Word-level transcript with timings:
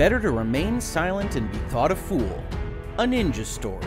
Better 0.00 0.18
to 0.20 0.30
remain 0.30 0.80
silent 0.80 1.36
and 1.36 1.52
be 1.52 1.58
thought 1.68 1.92
a 1.92 1.94
fool. 1.94 2.42
A 2.96 3.04
ninja 3.04 3.44
story. 3.44 3.84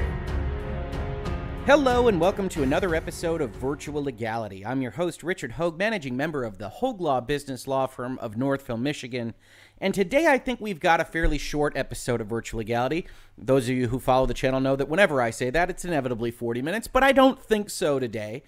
Hello, 1.66 2.08
and 2.08 2.22
welcome 2.22 2.48
to 2.50 2.62
another 2.62 2.94
episode 2.94 3.42
of 3.42 3.50
Virtual 3.56 4.04
Legality. 4.04 4.64
I'm 4.64 4.84
your 4.84 4.92
host, 4.92 5.24
Richard 5.24 5.54
Hoeg, 5.54 5.76
managing 5.76 6.16
member 6.16 6.44
of 6.44 6.60
the 6.60 6.70
Hoeg 6.70 7.00
Law 7.00 7.20
business 7.20 7.68
law 7.68 7.88
firm 7.88 8.20
of 8.20 8.38
Northville, 8.38 8.78
Michigan. 8.78 9.34
And 9.80 9.92
today 9.92 10.28
I 10.28 10.38
think 10.38 10.62
we've 10.62 10.80
got 10.80 11.02
a 11.02 11.04
fairly 11.04 11.40
short 11.40 11.76
episode 11.76 12.22
of 12.22 12.28
Virtual 12.28 12.60
Legality. 12.60 13.08
Those 13.36 13.68
of 13.68 13.76
you 13.76 13.88
who 13.88 13.98
follow 13.98 14.28
the 14.28 14.36
channel 14.36 14.60
know 14.60 14.76
that 14.76 14.90
whenever 14.90 15.20
I 15.20 15.32
say 15.32 15.50
that, 15.50 15.72
it's 15.72 15.84
inevitably 15.84 16.30
40 16.30 16.62
minutes, 16.62 16.88
but 16.88 17.02
I 17.02 17.12
don't 17.12 17.42
think 17.42 17.72
so 17.72 17.98
today. 17.98 18.44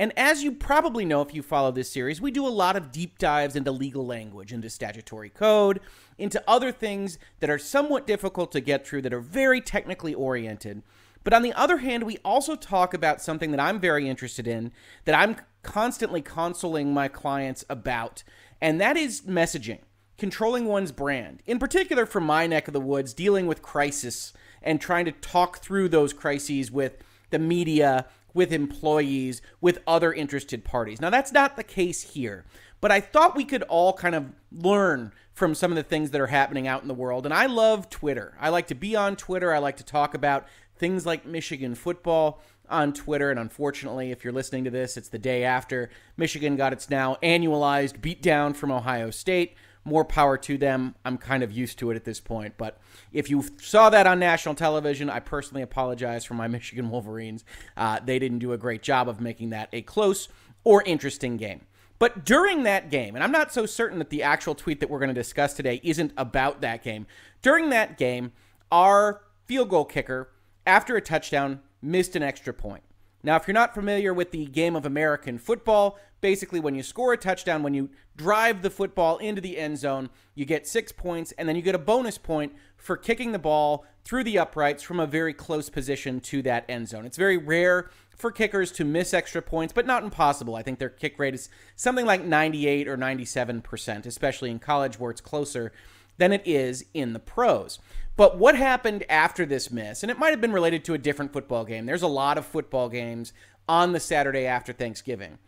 And 0.00 0.14
as 0.16 0.42
you 0.42 0.52
probably 0.52 1.04
know 1.04 1.20
if 1.20 1.34
you 1.34 1.42
follow 1.42 1.70
this 1.70 1.92
series, 1.92 2.22
we 2.22 2.30
do 2.30 2.46
a 2.46 2.48
lot 2.48 2.74
of 2.74 2.90
deep 2.90 3.18
dives 3.18 3.54
into 3.54 3.70
legal 3.70 4.06
language, 4.06 4.50
into 4.50 4.70
statutory 4.70 5.28
code, 5.28 5.78
into 6.16 6.42
other 6.48 6.72
things 6.72 7.18
that 7.40 7.50
are 7.50 7.58
somewhat 7.58 8.06
difficult 8.06 8.50
to 8.52 8.62
get 8.62 8.86
through 8.86 9.02
that 9.02 9.12
are 9.12 9.20
very 9.20 9.60
technically 9.60 10.14
oriented. 10.14 10.82
But 11.22 11.34
on 11.34 11.42
the 11.42 11.52
other 11.52 11.76
hand, 11.76 12.04
we 12.04 12.16
also 12.24 12.56
talk 12.56 12.94
about 12.94 13.20
something 13.20 13.50
that 13.50 13.60
I'm 13.60 13.78
very 13.78 14.08
interested 14.08 14.48
in, 14.48 14.72
that 15.04 15.14
I'm 15.14 15.36
constantly 15.62 16.22
consoling 16.22 16.94
my 16.94 17.08
clients 17.08 17.66
about, 17.68 18.24
and 18.58 18.80
that 18.80 18.96
is 18.96 19.20
messaging, 19.28 19.80
controlling 20.16 20.64
one's 20.64 20.92
brand. 20.92 21.42
In 21.44 21.58
particular, 21.58 22.06
from 22.06 22.24
my 22.24 22.46
neck 22.46 22.68
of 22.68 22.72
the 22.72 22.80
woods, 22.80 23.12
dealing 23.12 23.46
with 23.46 23.60
crisis 23.60 24.32
and 24.62 24.80
trying 24.80 25.04
to 25.04 25.12
talk 25.12 25.58
through 25.58 25.90
those 25.90 26.14
crises 26.14 26.70
with 26.70 26.96
the 27.28 27.38
media 27.38 28.06
with 28.34 28.52
employees, 28.52 29.42
with 29.60 29.78
other 29.86 30.12
interested 30.12 30.64
parties. 30.64 31.00
Now, 31.00 31.10
that's 31.10 31.32
not 31.32 31.56
the 31.56 31.64
case 31.64 32.02
here, 32.02 32.44
but 32.80 32.90
I 32.90 33.00
thought 33.00 33.36
we 33.36 33.44
could 33.44 33.62
all 33.64 33.92
kind 33.92 34.14
of 34.14 34.32
learn 34.52 35.12
from 35.32 35.54
some 35.54 35.72
of 35.72 35.76
the 35.76 35.82
things 35.82 36.10
that 36.10 36.20
are 36.20 36.26
happening 36.26 36.66
out 36.66 36.82
in 36.82 36.88
the 36.88 36.94
world. 36.94 37.24
And 37.24 37.34
I 37.34 37.46
love 37.46 37.88
Twitter. 37.88 38.36
I 38.40 38.50
like 38.50 38.66
to 38.68 38.74
be 38.74 38.96
on 38.96 39.16
Twitter. 39.16 39.54
I 39.54 39.58
like 39.58 39.76
to 39.78 39.84
talk 39.84 40.14
about 40.14 40.46
things 40.76 41.06
like 41.06 41.24
Michigan 41.24 41.74
football 41.74 42.42
on 42.68 42.92
Twitter. 42.92 43.30
And 43.30 43.38
unfortunately, 43.38 44.10
if 44.10 44.22
you're 44.24 44.32
listening 44.32 44.64
to 44.64 44.70
this, 44.70 44.96
it's 44.96 45.08
the 45.08 45.18
day 45.18 45.44
after 45.44 45.90
Michigan 46.16 46.56
got 46.56 46.72
its 46.72 46.88
now 46.88 47.16
annualized 47.22 48.00
beatdown 48.00 48.54
from 48.54 48.70
Ohio 48.70 49.10
State 49.10 49.54
more 49.84 50.04
power 50.04 50.36
to 50.36 50.58
them. 50.58 50.94
I'm 51.04 51.18
kind 51.18 51.42
of 51.42 51.52
used 51.52 51.78
to 51.78 51.90
it 51.90 51.96
at 51.96 52.04
this 52.04 52.20
point. 52.20 52.54
But 52.56 52.78
if 53.12 53.30
you 53.30 53.44
saw 53.60 53.90
that 53.90 54.06
on 54.06 54.18
national 54.18 54.54
television, 54.54 55.08
I 55.08 55.20
personally 55.20 55.62
apologize 55.62 56.24
for 56.24 56.34
my 56.34 56.48
Michigan 56.48 56.90
Wolverines. 56.90 57.44
Uh, 57.76 58.00
they 58.04 58.18
didn't 58.18 58.38
do 58.38 58.52
a 58.52 58.58
great 58.58 58.82
job 58.82 59.08
of 59.08 59.20
making 59.20 59.50
that 59.50 59.68
a 59.72 59.82
close 59.82 60.28
or 60.64 60.82
interesting 60.82 61.36
game. 61.36 61.62
But 61.98 62.24
during 62.24 62.62
that 62.62 62.90
game, 62.90 63.14
and 63.14 63.22
I'm 63.22 63.32
not 63.32 63.52
so 63.52 63.66
certain 63.66 63.98
that 63.98 64.08
the 64.08 64.22
actual 64.22 64.54
tweet 64.54 64.80
that 64.80 64.88
we're 64.88 64.98
going 64.98 65.08
to 65.08 65.14
discuss 65.14 65.52
today 65.52 65.80
isn't 65.82 66.12
about 66.16 66.62
that 66.62 66.82
game. 66.82 67.06
During 67.42 67.68
that 67.70 67.98
game, 67.98 68.32
our 68.72 69.22
field 69.44 69.68
goal 69.68 69.84
kicker, 69.84 70.30
after 70.66 70.96
a 70.96 71.02
touchdown, 71.02 71.60
missed 71.82 72.16
an 72.16 72.22
extra 72.22 72.54
point. 72.54 72.82
Now, 73.22 73.36
if 73.36 73.46
you're 73.46 73.54
not 73.54 73.74
familiar 73.74 74.14
with 74.14 74.30
the 74.30 74.46
game 74.46 74.74
of 74.74 74.86
American 74.86 75.38
football, 75.38 75.98
basically 76.20 76.60
when 76.60 76.74
you 76.74 76.82
score 76.82 77.12
a 77.12 77.16
touchdown, 77.16 77.62
when 77.62 77.74
you 77.74 77.90
drive 78.16 78.62
the 78.62 78.70
football 78.70 79.18
into 79.18 79.40
the 79.40 79.58
end 79.58 79.78
zone, 79.78 80.10
you 80.34 80.44
get 80.44 80.66
six 80.66 80.90
points, 80.92 81.32
and 81.32 81.48
then 81.48 81.56
you 81.56 81.62
get 81.62 81.74
a 81.74 81.78
bonus 81.78 82.18
point 82.18 82.54
for 82.76 82.96
kicking 82.96 83.32
the 83.32 83.38
ball 83.38 83.84
through 84.04 84.24
the 84.24 84.38
uprights 84.38 84.82
from 84.82 85.00
a 85.00 85.06
very 85.06 85.34
close 85.34 85.68
position 85.68 86.20
to 86.20 86.42
that 86.42 86.64
end 86.68 86.88
zone. 86.88 87.04
It's 87.04 87.18
very 87.18 87.36
rare 87.36 87.90
for 88.16 88.30
kickers 88.30 88.72
to 88.72 88.84
miss 88.84 89.14
extra 89.14 89.42
points, 89.42 89.72
but 89.72 89.86
not 89.86 90.02
impossible. 90.02 90.54
I 90.54 90.62
think 90.62 90.78
their 90.78 90.88
kick 90.88 91.18
rate 91.18 91.34
is 91.34 91.48
something 91.76 92.06
like 92.06 92.24
98 92.24 92.88
or 92.88 92.96
97%, 92.96 94.06
especially 94.06 94.50
in 94.50 94.58
college 94.58 94.98
where 94.98 95.10
it's 95.10 95.20
closer 95.20 95.72
than 96.20 96.32
it 96.32 96.42
is 96.44 96.84
in 96.92 97.14
the 97.14 97.18
pros. 97.18 97.78
But 98.14 98.36
what 98.36 98.54
happened 98.54 99.04
after 99.08 99.46
this 99.46 99.70
miss, 99.70 100.02
and 100.02 100.10
it 100.10 100.18
might 100.18 100.30
have 100.30 100.40
been 100.40 100.52
related 100.52 100.84
to 100.84 100.94
a 100.94 100.98
different 100.98 101.32
football 101.32 101.64
game, 101.64 101.86
there's 101.86 102.02
a 102.02 102.08
lot 102.08 102.36
of 102.36 102.44
football 102.44 102.90
games 102.90 103.32
on 103.66 103.92
the 103.92 104.00
Saturday 104.00 104.44
after 104.44 104.74
Thanksgiving, 104.74 105.38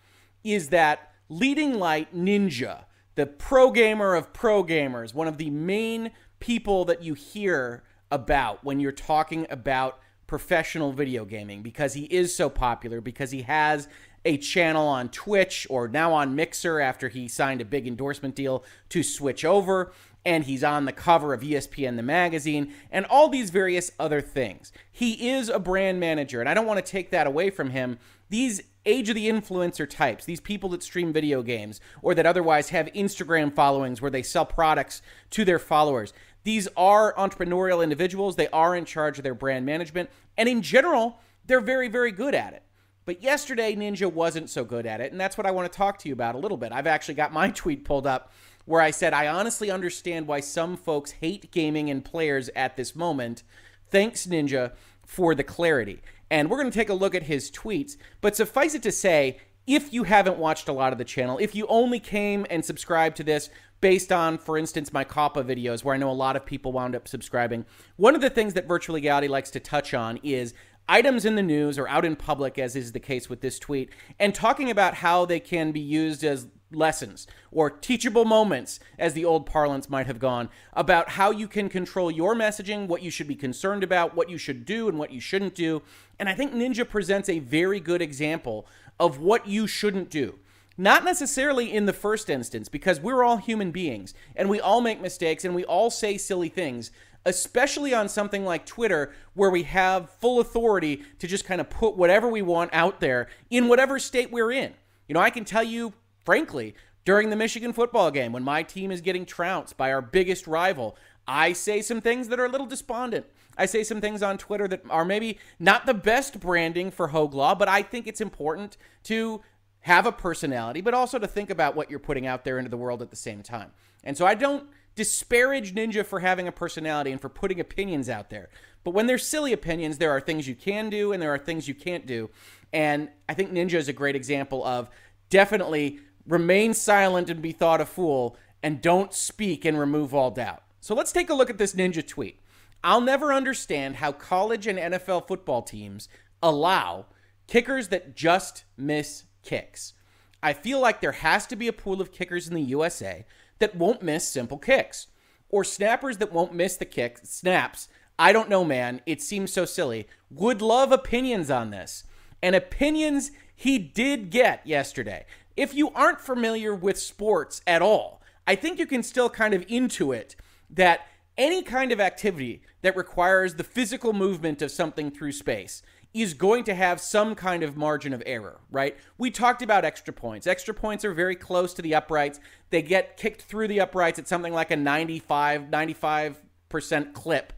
is 0.43 0.71
that 0.71 1.13
leading 1.29 1.75
light 1.75 2.17
ninja, 2.17 2.85
the 3.17 3.27
pro 3.27 3.71
gamer 3.71 4.15
of 4.15 4.33
pro 4.33 4.65
gamers, 4.65 5.13
one 5.13 5.29
of 5.29 5.37
the 5.37 5.51
main 5.51 6.11
people 6.41 6.87
that 6.87 7.03
you 7.03 7.13
hear 7.13 7.83
about 8.11 8.65
when 8.65 8.81
you're 8.81 8.93
talking 8.93 9.47
about 9.51 9.99
professional 10.27 10.93
video 10.93 11.27
gaming 11.27 11.61
because 11.61 11.93
he 11.93 12.05
is 12.05 12.35
so 12.35 12.49
popular, 12.49 13.03
because 13.03 13.31
he 13.31 13.43
has 13.43 13.89
a 14.25 14.39
channel 14.39 14.87
on 14.87 15.09
Twitch 15.09 15.67
or 15.69 15.89
now 15.89 16.13
on 16.13 16.35
Mixer 16.35 16.81
after 16.81 17.09
he 17.09 17.29
signed 17.29 17.61
a 17.61 17.67
big 17.67 17.87
endorsement 17.87 18.35
deal 18.35 18.65
to 18.89 19.03
switch 19.03 19.45
over 19.45 19.93
and 20.25 20.45
he's 20.45 20.63
on 20.63 20.85
the 20.85 20.93
cover 20.93 21.35
of 21.35 21.41
ESPN 21.41 21.97
the 21.97 22.03
magazine 22.03 22.73
and 22.91 23.07
all 23.07 23.29
these 23.29 23.51
various 23.51 23.91
other 23.99 24.21
things. 24.21 24.73
He 24.91 25.31
is 25.31 25.49
a 25.49 25.59
brand 25.59 26.01
manager 26.01 26.41
and 26.41 26.49
I 26.49 26.55
don't 26.55 26.67
want 26.67 26.85
to 26.85 26.91
take 26.91 27.11
that 27.11 27.27
away 27.27 27.51
from 27.51 27.71
him. 27.71 27.99
These 28.29 28.63
age 28.87 29.09
of 29.09 29.15
the 29.15 29.29
influencer 29.29 29.89
types, 29.89 30.25
these 30.25 30.41
people 30.41 30.69
that 30.71 30.83
stream 30.83 31.13
video 31.13 31.43
games 31.43 31.81
or 32.03 32.15
that 32.15 32.27
otherwise 32.27 32.71
have 32.71 32.87
Instagram 32.87 33.55
followings 33.55 34.01
where 34.01 34.11
they 34.11 34.23
sell 34.23 34.47
products 34.47 35.03
to 35.31 35.45
their 35.45 35.59
followers. 35.59 36.13
These 36.45 36.69
are 36.77 37.15
entrepreneurial 37.15 37.83
individuals. 37.83 38.37
They 38.37 38.49
are 38.49 38.75
in 38.75 38.85
charge 38.85 39.19
of 39.19 39.25
their 39.25 39.35
brand 39.35 39.67
management 39.67 40.11
and 40.37 40.49
in 40.49 40.63
general, 40.63 41.19
they're 41.47 41.61
very 41.61 41.89
very 41.89 42.13
good 42.13 42.35
at 42.35 42.55
it. 42.55 42.63
But 43.05 43.21
yesterday, 43.21 43.75
Ninja 43.75 44.13
wasn't 44.13 44.49
so 44.49 44.65
good 44.65 44.87
at 44.87 45.01
it, 45.01 45.11
and 45.11 45.21
that's 45.21 45.37
what 45.37 45.45
I 45.45 45.51
want 45.51 45.71
to 45.71 45.77
talk 45.77 45.99
to 45.99 46.09
you 46.09 46.13
about 46.13 46.37
a 46.37 46.39
little 46.39 46.57
bit. 46.57 46.71
I've 46.71 46.87
actually 46.87 47.15
got 47.15 47.33
my 47.33 47.51
tweet 47.55 47.85
pulled 47.85 48.07
up 48.07 48.33
where 48.65 48.81
I 48.81 48.91
said, 48.91 49.13
I 49.13 49.27
honestly 49.27 49.71
understand 49.71 50.27
why 50.27 50.41
some 50.41 50.77
folks 50.77 51.13
hate 51.13 51.51
gaming 51.51 51.91
and 51.91 52.05
players 52.05 52.49
at 52.55 52.77
this 52.77 52.95
moment. 52.95 53.43
Thanks, 53.91 54.27
Ninja, 54.27 54.73
for 55.05 55.35
the 55.35 55.45
clarity. 55.45 56.01
And 56.31 56.49
we're 56.49 56.59
going 56.59 56.71
to 56.71 56.79
take 56.79 56.89
a 56.89 56.95
look 56.95 57.15
at 57.15 57.25
his 57.25 57.51
tweets. 57.51 57.97
But 58.21 58.37
suffice 58.37 58.75
it 58.75 58.83
to 58.85 58.93
say, 58.93 59.39
if 59.67 59.93
you 59.93 60.05
haven't 60.05 60.39
watched 60.39 60.69
a 60.69 60.73
lot 60.73 60.93
of 60.93 60.99
the 60.99 61.05
channel, 61.05 61.39
if 61.39 61.55
you 61.55 61.67
only 61.67 62.01
came 62.01 62.47
and 62.51 62.65
subscribed 62.65 63.17
to 63.19 63.25
this 63.25 63.51
based 63.81 64.13
on, 64.13 64.39
for 64.39 64.57
instance, 64.57 64.93
my 64.93 65.05
COPPA 65.05 65.45
videos, 65.45 65.85
where 65.85 65.95
I 65.95 65.99
know 65.99 66.11
a 66.11 66.13
lot 66.13 66.37
of 66.37 66.47
people 66.47 66.73
wound 66.73 66.97
up 66.97 67.07
subscribing, 67.07 67.65
one 67.97 68.15
of 68.15 68.21
the 68.21 68.31
things 68.31 68.55
that 68.55 68.67
Virtual 68.67 68.95
Legality 68.95 69.29
likes 69.29 69.51
to 69.51 69.61
touch 69.61 69.93
on 69.93 70.19
is 70.23 70.55
items 70.89 71.25
in 71.25 71.37
the 71.37 71.43
news 71.43 71.79
or 71.79 71.89
out 71.89 72.05
in 72.05 72.17
public, 72.17 72.59
as 72.59 72.75
is 72.75 72.93
the 72.93 73.01
case 73.01 73.29
with 73.29 73.41
this 73.41 73.59
tweet, 73.59 73.91
and 74.19 74.35
talking 74.35 74.71
about 74.71 74.95
how 74.95 75.25
they 75.25 75.41
can 75.41 75.73
be 75.73 75.81
used 75.81 76.25
as 76.25 76.47
lessons 76.75 77.27
or 77.51 77.71
teachable 77.71 78.25
moments, 78.25 78.81
as 78.99 79.15
the 79.15 79.25
old 79.25 79.47
parlance 79.47 79.89
might 79.91 80.07
have 80.07 80.19
gone, 80.19 80.49
about 80.73 81.11
how 81.11 81.31
you 81.31 81.49
can 81.49 81.69
control 81.69 82.11
your 82.11 82.35
messaging, 82.35 82.87
what 82.87 83.03
you 83.03 83.11
should 83.11 83.29
be 83.29 83.35
concerned 83.35 83.83
about, 83.83 84.15
what 84.15 84.31
you 84.31 84.39
should 84.39 84.65
do, 84.65 84.89
and 84.89 84.99
what 84.99 85.13
you 85.13 85.21
shouldn't 85.21 85.55
do. 85.55 85.83
And 86.19 86.29
I 86.29 86.35
think 86.35 86.53
Ninja 86.53 86.89
presents 86.89 87.29
a 87.29 87.39
very 87.39 87.81
good 87.81 88.03
example 88.03 88.67
of 88.99 89.19
what 89.19 89.47
you 89.47 89.67
shouldn't 89.67 90.11
do. 90.11 90.39
Not 90.79 91.05
necessarily 91.05 91.73
in 91.73 91.87
the 91.87 91.93
first 91.93 92.31
instance, 92.31 92.69
because 92.69 92.99
we're 92.99 93.23
all 93.23 93.37
human 93.37 93.73
beings 93.73 94.15
and 94.35 94.49
we 94.49 94.61
all 94.61 94.81
make 94.81 95.01
mistakes 95.01 95.45
and 95.45 95.55
we 95.55 95.65
all 95.65 95.91
say 95.91 96.17
silly 96.17 96.49
things, 96.49 96.91
especially 97.27 97.93
on 97.95 98.09
something 98.09 98.45
like 98.45 98.65
Twitter, 98.65 99.13
where 99.35 99.51
we 99.51 99.65
have 99.65 100.11
full 100.11 100.41
authority 100.41 101.03
to 101.19 101.27
just 101.27 101.45
kind 101.45 101.61
of 101.61 101.69
put 101.69 101.97
whatever 101.97 102.27
we 102.29 102.43
want 102.43 102.71
out 102.73 103.01
there 103.01 103.29
in 103.51 103.69
whatever 103.69 103.99
state 103.99 104.33
we're 104.33 104.51
in. 104.51 104.73
You 105.09 105.15
know, 105.15 105.21
I 105.21 105.31
can 105.31 105.45
tell 105.45 105.63
you 105.63 105.93
frankly, 106.25 106.75
during 107.05 107.31
the 107.31 107.37
Michigan 107.37 107.73
football 107.73 108.11
game, 108.11 108.33
when 108.33 108.45
my 108.45 108.63
team 108.63 108.91
is 108.91 109.01
getting 109.01 109.27
trounced 109.27 109.77
by 109.77 109.93
our 109.93 110.03
biggest 110.03 110.47
rival, 110.47 110.97
I 111.27 111.53
say 111.53 111.83
some 111.83 112.01
things 112.01 112.29
that 112.29 112.41
are 112.41 112.47
a 112.47 112.49
little 112.49 112.67
despondent. 112.67 113.27
I 113.57 113.67
say 113.67 113.85
some 113.85 114.01
things 114.01 114.23
on 114.23 114.39
Twitter 114.39 114.67
that 114.69 114.83
are 114.89 115.05
maybe 115.05 115.39
not 115.59 115.87
the 115.87 115.95
best 115.95 116.41
branding 116.41 116.91
for 116.91 117.09
Hoeg 117.09 117.35
Law, 117.35 117.55
but 117.55 117.69
I 117.69 117.83
think 117.83 118.07
it's 118.07 118.21
important 118.21 118.77
to 119.05 119.43
have 119.81 120.07
a 120.07 120.13
personality, 120.13 120.81
but 120.81 120.95
also 120.95 121.19
to 121.19 121.27
think 121.27 121.51
about 121.51 121.75
what 121.75 121.91
you're 121.91 121.99
putting 121.99 122.27
out 122.27 122.45
there 122.45 122.59
into 122.59 122.71
the 122.71 122.77
world 122.77 123.03
at 123.03 123.11
the 123.11 123.17
same 123.17 123.43
time. 123.43 123.73
And 124.05 124.17
so 124.17 124.27
I 124.27 124.35
don't 124.35 124.69
disparage 124.95 125.75
Ninja 125.75 126.05
for 126.05 126.21
having 126.21 126.47
a 126.47 126.53
personality 126.53 127.11
and 127.11 127.21
for 127.21 127.29
putting 127.29 127.61
opinions 127.61 128.09
out 128.09 128.31
there. 128.31 128.49
But 128.85 128.93
when 128.93 129.07
there's 129.07 129.27
silly 129.27 129.53
opinions, 129.53 129.99
there 129.99 130.11
are 130.11 130.21
things 130.21 130.49
you 130.49 130.55
can 130.55 130.91
do 130.91 131.13
and 131.13 131.23
there 131.23 131.33
are 131.33 131.39
things 131.39 131.69
you 131.69 131.75
can't 131.75 132.07
do. 132.07 132.31
And 132.73 133.09
I 133.29 133.35
think 133.35 133.53
Ninja 133.53 133.75
is 133.75 133.89
a 133.89 133.93
great 133.93 134.17
example 134.17 134.65
of 134.65 134.89
definitely 135.31 136.01
remain 136.27 136.75
silent 136.75 137.31
and 137.31 137.43
be 137.43 137.53
thought 137.53 137.81
a 137.81 137.87
fool, 137.87 138.37
and 138.63 138.81
don't 138.81 139.13
speak 139.13 139.65
and 139.65 139.79
remove 139.79 140.15
all 140.15 140.31
doubt. 140.31 140.63
So 140.81 140.95
let's 140.95 141.13
take 141.13 141.31
a 141.31 141.35
look 141.35 141.51
at 141.51 141.59
this 141.59 141.75
ninja 141.75 142.07
tweet. 142.07 142.41
I'll 142.85 143.01
never 143.01 143.33
understand 143.33 143.97
how 143.97 144.13
college 144.13 144.67
and 144.67 144.79
NFL 144.79 145.29
football 145.29 145.63
teams 145.63 146.09
allow 146.43 147.07
kickers 147.47 147.89
that 147.89 148.17
just 148.17 148.65
miss 148.77 149.25
kicks. 149.43 149.95
I 150.43 150.53
feel 150.53 150.81
like 150.81 151.01
there 151.01 151.13
has 151.13 151.47
to 151.47 151.57
be 151.57 151.69
a 151.69 151.73
pool 151.73 152.01
of 152.01 152.13
kickers 152.13 152.49
in 152.49 152.55
the 152.55 152.63
USA 152.63 153.25
that 153.61 153.77
won't 153.77 154.03
miss 154.03 154.27
simple 154.27 154.59
kicks 154.59 155.07
or 155.49 155.63
snappers 155.63 156.17
that 156.17 156.33
won't 156.33 156.55
miss 156.55 156.77
the 156.77 156.85
kick 156.85 157.21
snaps. 157.23 157.89
I 158.19 158.33
don't 158.33 158.49
know, 158.49 158.65
man. 158.65 159.01
It 159.07 159.23
seems 159.23 159.53
so 159.53 159.65
silly. 159.65 160.09
Would 160.31 160.61
love 160.61 160.91
opinions 160.91 161.51
on 161.51 161.71
this. 161.71 162.05
And 162.43 162.57
opinions 162.57 163.31
he 163.55 163.79
did 163.79 164.31
get 164.31 164.67
yesterday 164.67 165.25
if 165.57 165.75
you 165.75 165.91
aren't 165.91 166.21
familiar 166.21 166.75
with 166.75 166.99
sports 166.99 167.61
at 167.67 167.83
all, 167.83 168.23
I 168.47 168.55
think 168.55 168.79
you 168.79 168.87
can 168.87 169.03
still 169.03 169.31
kind 169.31 169.55
of 169.55 169.67
intuit 169.67 170.35
that 170.71 171.07
any 171.39 171.63
kind 171.63 171.93
of 171.93 172.01
activity 172.01 172.63
that 172.83 172.97
requires 172.97 173.55
the 173.55 173.65
physical 173.65 174.13
movement 174.13 174.63
of 174.63 174.71
something 174.71 175.11
through 175.11 175.33
space 175.33 175.83
is 176.15 176.35
going 176.35 176.63
to 176.65 176.75
have 176.75 177.01
some 177.01 177.35
kind 177.35 177.63
of 177.63 177.77
margin 177.77 178.13
of 178.13 178.23
error, 178.27 178.61
right? 178.71 178.99
We 179.17 179.31
talked 179.31 179.63
about 179.63 179.85
extra 179.85 180.13
points. 180.13 180.47
Extra 180.47 180.75
points 180.75 181.05
are 181.05 181.15
very 181.15 181.37
close 181.37 181.73
to 181.75 181.83
the 181.83 181.95
uprights. 181.95 182.39
They 182.69 182.83
get 182.83 183.17
kicked 183.17 183.43
through 183.43 183.69
the 183.69 183.81
uprights 183.81 184.19
at 184.19 184.29
something 184.29 184.53
like 184.53 184.71
a 184.71 184.77
95, 184.77 185.63
95% 185.71 187.15
clip. 187.15 187.55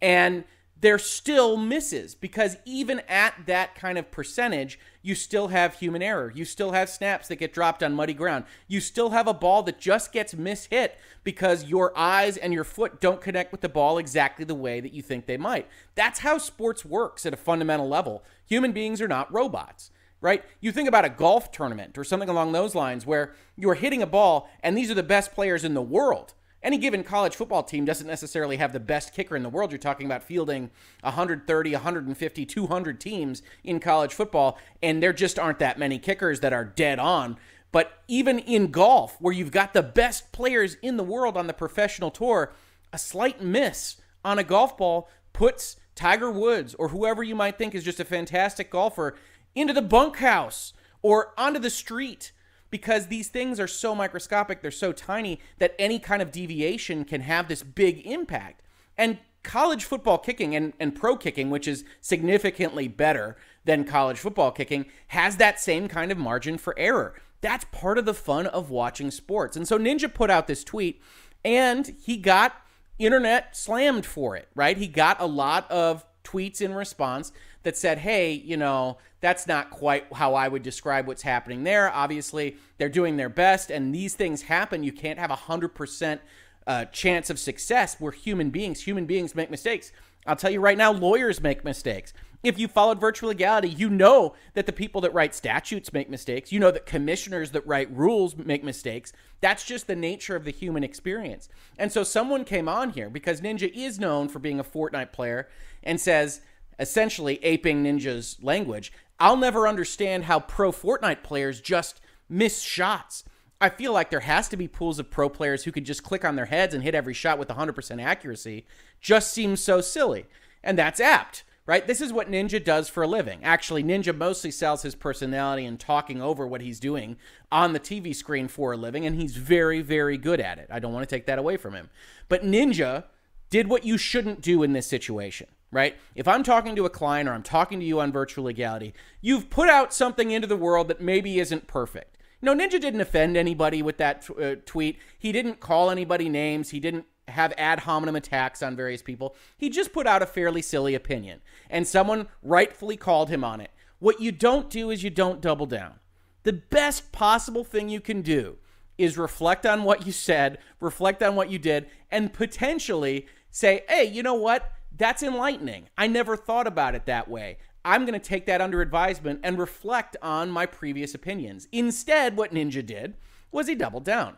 And 0.00 0.44
they're 0.80 0.98
still 0.98 1.56
misses 1.56 2.14
because 2.14 2.56
even 2.64 3.00
at 3.08 3.34
that 3.46 3.74
kind 3.74 3.96
of 3.96 4.10
percentage, 4.10 4.78
you 5.02 5.14
still 5.14 5.48
have 5.48 5.74
human 5.74 6.02
error. 6.02 6.30
You 6.34 6.44
still 6.44 6.72
have 6.72 6.90
snaps 6.90 7.28
that 7.28 7.36
get 7.36 7.54
dropped 7.54 7.82
on 7.82 7.94
muddy 7.94 8.12
ground. 8.12 8.44
You 8.68 8.80
still 8.80 9.10
have 9.10 9.26
a 9.26 9.34
ball 9.34 9.62
that 9.64 9.78
just 9.78 10.12
gets 10.12 10.34
mishit 10.34 10.90
because 11.24 11.64
your 11.64 11.96
eyes 11.96 12.36
and 12.36 12.52
your 12.52 12.64
foot 12.64 13.00
don't 13.00 13.20
connect 13.22 13.52
with 13.52 13.62
the 13.62 13.68
ball 13.68 13.96
exactly 13.96 14.44
the 14.44 14.54
way 14.54 14.80
that 14.80 14.92
you 14.92 15.00
think 15.00 15.26
they 15.26 15.38
might. 15.38 15.66
That's 15.94 16.20
how 16.20 16.38
sports 16.38 16.84
works 16.84 17.24
at 17.24 17.32
a 17.32 17.38
fundamental 17.38 17.88
level. 17.88 18.22
Human 18.46 18.72
beings 18.72 19.00
are 19.00 19.08
not 19.08 19.32
robots 19.32 19.90
right? 20.22 20.44
You 20.60 20.72
think 20.72 20.88
about 20.88 21.04
a 21.04 21.10
golf 21.10 21.52
tournament 21.52 21.98
or 21.98 22.02
something 22.02 22.28
along 22.28 22.50
those 22.52 22.74
lines 22.74 23.04
where 23.04 23.34
you're 23.54 23.74
hitting 23.74 24.02
a 24.02 24.06
ball 24.06 24.48
and 24.62 24.76
these 24.76 24.90
are 24.90 24.94
the 24.94 25.02
best 25.02 25.34
players 25.34 25.62
in 25.62 25.74
the 25.74 25.82
world 25.82 26.32
any 26.62 26.78
given 26.78 27.04
college 27.04 27.36
football 27.36 27.62
team 27.62 27.84
doesn't 27.84 28.06
necessarily 28.06 28.56
have 28.56 28.72
the 28.72 28.80
best 28.80 29.14
kicker 29.14 29.36
in 29.36 29.42
the 29.42 29.48
world. 29.48 29.70
You're 29.70 29.78
talking 29.78 30.06
about 30.06 30.22
fielding 30.22 30.70
130, 31.02 31.72
150, 31.72 32.46
200 32.46 33.00
teams 33.00 33.42
in 33.62 33.78
college 33.78 34.14
football, 34.14 34.58
and 34.82 35.02
there 35.02 35.12
just 35.12 35.38
aren't 35.38 35.58
that 35.60 35.78
many 35.78 35.98
kickers 35.98 36.40
that 36.40 36.52
are 36.52 36.64
dead 36.64 36.98
on. 36.98 37.36
But 37.72 38.02
even 38.08 38.38
in 38.38 38.70
golf, 38.70 39.16
where 39.20 39.34
you've 39.34 39.50
got 39.50 39.74
the 39.74 39.82
best 39.82 40.32
players 40.32 40.76
in 40.82 40.96
the 40.96 41.04
world 41.04 41.36
on 41.36 41.46
the 41.46 41.52
professional 41.52 42.10
tour, 42.10 42.54
a 42.92 42.98
slight 42.98 43.42
miss 43.42 43.96
on 44.24 44.38
a 44.38 44.44
golf 44.44 44.76
ball 44.76 45.08
puts 45.32 45.76
Tiger 45.94 46.30
Woods 46.30 46.74
or 46.74 46.88
whoever 46.88 47.22
you 47.22 47.34
might 47.34 47.58
think 47.58 47.74
is 47.74 47.84
just 47.84 48.00
a 48.00 48.04
fantastic 48.04 48.70
golfer 48.70 49.16
into 49.54 49.72
the 49.72 49.82
bunkhouse 49.82 50.72
or 51.02 51.32
onto 51.36 51.58
the 51.58 51.70
street 51.70 52.32
because 52.76 53.06
these 53.06 53.28
things 53.28 53.58
are 53.58 53.66
so 53.66 53.94
microscopic, 53.94 54.60
they're 54.60 54.70
so 54.70 54.92
tiny 54.92 55.40
that 55.56 55.74
any 55.78 55.98
kind 55.98 56.20
of 56.20 56.30
deviation 56.30 57.06
can 57.06 57.22
have 57.22 57.48
this 57.48 57.62
big 57.62 58.06
impact. 58.06 58.60
And 58.98 59.16
college 59.42 59.82
football 59.82 60.18
kicking 60.18 60.54
and, 60.54 60.74
and 60.78 60.94
pro 60.94 61.16
kicking, 61.16 61.48
which 61.48 61.66
is 61.66 61.86
significantly 62.02 62.86
better 62.86 63.34
than 63.64 63.84
college 63.84 64.18
football 64.18 64.50
kicking, 64.50 64.84
has 65.08 65.38
that 65.38 65.58
same 65.58 65.88
kind 65.88 66.12
of 66.12 66.18
margin 66.18 66.58
for 66.58 66.78
error. 66.78 67.14
That's 67.40 67.64
part 67.72 67.96
of 67.96 68.04
the 68.04 68.12
fun 68.12 68.46
of 68.46 68.68
watching 68.68 69.10
sports. 69.10 69.56
And 69.56 69.66
so 69.66 69.78
Ninja 69.78 70.12
put 70.12 70.28
out 70.28 70.46
this 70.46 70.62
tweet 70.62 71.00
and 71.46 71.96
he 72.04 72.18
got 72.18 72.60
internet 72.98 73.56
slammed 73.56 74.04
for 74.04 74.36
it, 74.36 74.48
right? 74.54 74.76
He 74.76 74.86
got 74.86 75.18
a 75.18 75.26
lot 75.26 75.70
of 75.70 76.04
tweets 76.24 76.60
in 76.60 76.74
response 76.74 77.32
that 77.66 77.76
said, 77.76 77.98
hey, 77.98 78.30
you 78.30 78.56
know, 78.56 78.96
that's 79.20 79.48
not 79.48 79.70
quite 79.70 80.06
how 80.12 80.34
I 80.36 80.46
would 80.46 80.62
describe 80.62 81.08
what's 81.08 81.22
happening 81.22 81.64
there. 81.64 81.92
Obviously, 81.92 82.58
they're 82.78 82.88
doing 82.88 83.16
their 83.16 83.28
best, 83.28 83.72
and 83.72 83.92
these 83.92 84.14
things 84.14 84.42
happen. 84.42 84.84
You 84.84 84.92
can't 84.92 85.18
have 85.18 85.32
a 85.32 85.36
100% 85.36 86.20
uh, 86.68 86.84
chance 86.84 87.28
of 87.28 87.40
success. 87.40 87.96
We're 87.98 88.12
human 88.12 88.50
beings. 88.50 88.82
Human 88.82 89.04
beings 89.04 89.34
make 89.34 89.50
mistakes. 89.50 89.90
I'll 90.28 90.36
tell 90.36 90.52
you 90.52 90.60
right 90.60 90.78
now, 90.78 90.92
lawyers 90.92 91.42
make 91.42 91.64
mistakes. 91.64 92.12
If 92.44 92.56
you 92.56 92.68
followed 92.68 93.00
virtual 93.00 93.30
legality, 93.30 93.68
you 93.68 93.90
know 93.90 94.36
that 94.54 94.66
the 94.66 94.72
people 94.72 95.00
that 95.00 95.12
write 95.12 95.34
statutes 95.34 95.92
make 95.92 96.08
mistakes. 96.08 96.52
You 96.52 96.60
know 96.60 96.70
that 96.70 96.86
commissioners 96.86 97.50
that 97.50 97.66
write 97.66 97.90
rules 97.90 98.36
make 98.36 98.62
mistakes. 98.62 99.12
That's 99.40 99.64
just 99.64 99.88
the 99.88 99.96
nature 99.96 100.36
of 100.36 100.44
the 100.44 100.52
human 100.52 100.84
experience. 100.84 101.48
And 101.76 101.90
so 101.90 102.04
someone 102.04 102.44
came 102.44 102.68
on 102.68 102.90
here 102.90 103.10
because 103.10 103.40
Ninja 103.40 103.68
is 103.74 103.98
known 103.98 104.28
for 104.28 104.38
being 104.38 104.60
a 104.60 104.64
Fortnite 104.64 105.10
player 105.10 105.48
and 105.82 106.00
says, 106.00 106.42
essentially 106.78 107.38
aping 107.42 107.84
Ninja's 107.84 108.36
language, 108.42 108.92
I'll 109.18 109.36
never 109.36 109.66
understand 109.66 110.24
how 110.24 110.40
pro 110.40 110.72
Fortnite 110.72 111.22
players 111.22 111.60
just 111.60 112.00
miss 112.28 112.60
shots. 112.60 113.24
I 113.60 113.70
feel 113.70 113.92
like 113.92 114.10
there 114.10 114.20
has 114.20 114.48
to 114.48 114.56
be 114.56 114.68
pools 114.68 114.98
of 114.98 115.10
pro 115.10 115.30
players 115.30 115.64
who 115.64 115.72
can 115.72 115.84
just 115.84 116.02
click 116.02 116.24
on 116.24 116.36
their 116.36 116.46
heads 116.46 116.74
and 116.74 116.82
hit 116.82 116.94
every 116.94 117.14
shot 117.14 117.38
with 117.38 117.48
100% 117.48 118.02
accuracy. 118.02 118.66
Just 119.00 119.32
seems 119.32 119.62
so 119.62 119.80
silly. 119.80 120.26
And 120.62 120.78
that's 120.78 121.00
apt, 121.00 121.44
right? 121.64 121.86
This 121.86 122.02
is 122.02 122.12
what 122.12 122.30
Ninja 122.30 122.62
does 122.62 122.90
for 122.90 123.02
a 123.02 123.08
living. 123.08 123.42
Actually, 123.42 123.82
Ninja 123.82 124.14
mostly 124.14 124.50
sells 124.50 124.82
his 124.82 124.94
personality 124.94 125.64
and 125.64 125.80
talking 125.80 126.20
over 126.20 126.46
what 126.46 126.60
he's 126.60 126.78
doing 126.78 127.16
on 127.50 127.72
the 127.72 127.80
TV 127.80 128.14
screen 128.14 128.48
for 128.48 128.72
a 128.72 128.76
living, 128.76 129.06
and 129.06 129.16
he's 129.16 129.36
very, 129.36 129.80
very 129.80 130.18
good 130.18 130.40
at 130.40 130.58
it. 130.58 130.68
I 130.70 130.78
don't 130.78 130.92
want 130.92 131.08
to 131.08 131.14
take 131.14 131.24
that 131.26 131.38
away 131.38 131.56
from 131.56 131.72
him. 131.72 131.88
But 132.28 132.42
Ninja 132.42 133.04
did 133.48 133.68
what 133.68 133.86
you 133.86 133.96
shouldn't 133.96 134.42
do 134.42 134.62
in 134.62 134.74
this 134.74 134.86
situation 134.86 135.46
right? 135.70 135.96
If 136.14 136.28
I'm 136.28 136.42
talking 136.42 136.76
to 136.76 136.84
a 136.84 136.90
client 136.90 137.28
or 137.28 137.32
I'm 137.32 137.42
talking 137.42 137.80
to 137.80 137.86
you 137.86 138.00
on 138.00 138.12
virtual 138.12 138.44
legality, 138.44 138.94
you've 139.20 139.50
put 139.50 139.68
out 139.68 139.92
something 139.92 140.30
into 140.30 140.46
the 140.46 140.56
world 140.56 140.88
that 140.88 141.00
maybe 141.00 141.38
isn't 141.38 141.66
perfect. 141.66 142.16
You 142.40 142.54
know, 142.54 142.64
Ninja 142.64 142.80
didn't 142.80 143.00
offend 143.00 143.36
anybody 143.36 143.82
with 143.82 143.96
that 143.96 144.28
uh, 144.30 144.56
tweet. 144.66 144.98
He 145.18 145.32
didn't 145.32 145.60
call 145.60 145.90
anybody 145.90 146.28
names. 146.28 146.70
He 146.70 146.80
didn't 146.80 147.06
have 147.28 147.52
ad 147.56 147.80
hominem 147.80 148.14
attacks 148.14 148.62
on 148.62 148.76
various 148.76 149.02
people. 149.02 149.34
He 149.56 149.68
just 149.68 149.92
put 149.92 150.06
out 150.06 150.22
a 150.22 150.26
fairly 150.26 150.62
silly 150.62 150.94
opinion, 150.94 151.40
and 151.68 151.86
someone 151.86 152.28
rightfully 152.42 152.96
called 152.96 153.30
him 153.30 153.42
on 153.42 153.60
it. 153.60 153.70
What 153.98 154.20
you 154.20 154.30
don't 154.30 154.70
do 154.70 154.90
is 154.90 155.02
you 155.02 155.10
don't 155.10 155.40
double 155.40 155.66
down. 155.66 155.94
The 156.42 156.52
best 156.52 157.10
possible 157.10 157.64
thing 157.64 157.88
you 157.88 158.00
can 158.00 158.22
do 158.22 158.58
is 158.98 159.18
reflect 159.18 159.66
on 159.66 159.82
what 159.82 160.06
you 160.06 160.12
said, 160.12 160.58
reflect 160.80 161.22
on 161.22 161.34
what 161.34 161.50
you 161.50 161.58
did, 161.58 161.86
and 162.10 162.32
potentially 162.32 163.26
say, 163.50 163.82
hey, 163.88 164.04
you 164.04 164.22
know 164.22 164.34
what? 164.34 164.70
That's 164.96 165.22
enlightening. 165.22 165.88
I 165.98 166.06
never 166.06 166.36
thought 166.36 166.66
about 166.66 166.94
it 166.94 167.06
that 167.06 167.28
way. 167.28 167.58
I'm 167.84 168.06
going 168.06 168.18
to 168.18 168.28
take 168.28 168.46
that 168.46 168.60
under 168.60 168.80
advisement 168.80 169.40
and 169.42 169.58
reflect 169.58 170.16
on 170.22 170.50
my 170.50 170.66
previous 170.66 171.14
opinions. 171.14 171.68
Instead, 171.70 172.36
what 172.36 172.52
Ninja 172.52 172.84
did 172.84 173.14
was 173.52 173.68
he 173.68 173.74
doubled 173.74 174.04
down. 174.04 174.36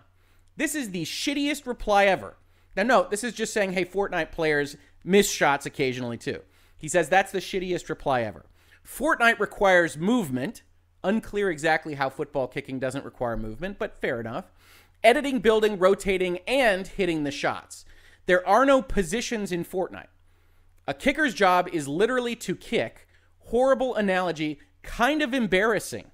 This 0.57 0.75
is 0.75 0.91
the 0.91 1.05
shittiest 1.05 1.67
reply 1.67 2.07
ever. 2.07 2.37
Now, 2.77 2.83
note, 2.83 3.11
this 3.11 3.25
is 3.25 3.33
just 3.33 3.53
saying, 3.53 3.73
hey, 3.73 3.85
Fortnite 3.85 4.33
players 4.33 4.77
miss 5.05 5.31
shots 5.31 5.67
occasionally 5.67 6.19
too. 6.19 6.43
He 6.77 6.89
says 6.89 7.09
that's 7.09 7.33
the 7.33 7.39
shittiest 7.39 7.89
reply 7.89 8.23
ever. 8.23 8.47
Fortnite 8.87 9.39
requires 9.39 9.97
movement. 9.97 10.63
Unclear 11.05 11.51
exactly 11.51 11.95
how 11.95 12.11
football 12.11 12.49
kicking 12.49 12.79
doesn't 12.79 13.05
require 13.05 13.37
movement, 13.37 13.79
but 13.79 14.01
fair 14.01 14.21
enough. 14.21 14.53
Editing, 15.05 15.39
building, 15.39 15.79
rotating, 15.79 16.39
and 16.47 16.87
hitting 16.87 17.23
the 17.23 17.31
shots. 17.31 17.85
There 18.27 18.47
are 18.47 18.67
no 18.67 18.83
positions 18.83 19.53
in 19.53 19.65
Fortnite. 19.65 20.09
A 20.89 20.95
kicker's 20.95 21.35
job 21.35 21.69
is 21.71 21.87
literally 21.87 22.35
to 22.37 22.57
kick. 22.57 23.07
Horrible 23.41 23.95
analogy, 23.95 24.59
kind 24.83 25.21
of 25.21 25.35
embarrassing. 25.35 26.11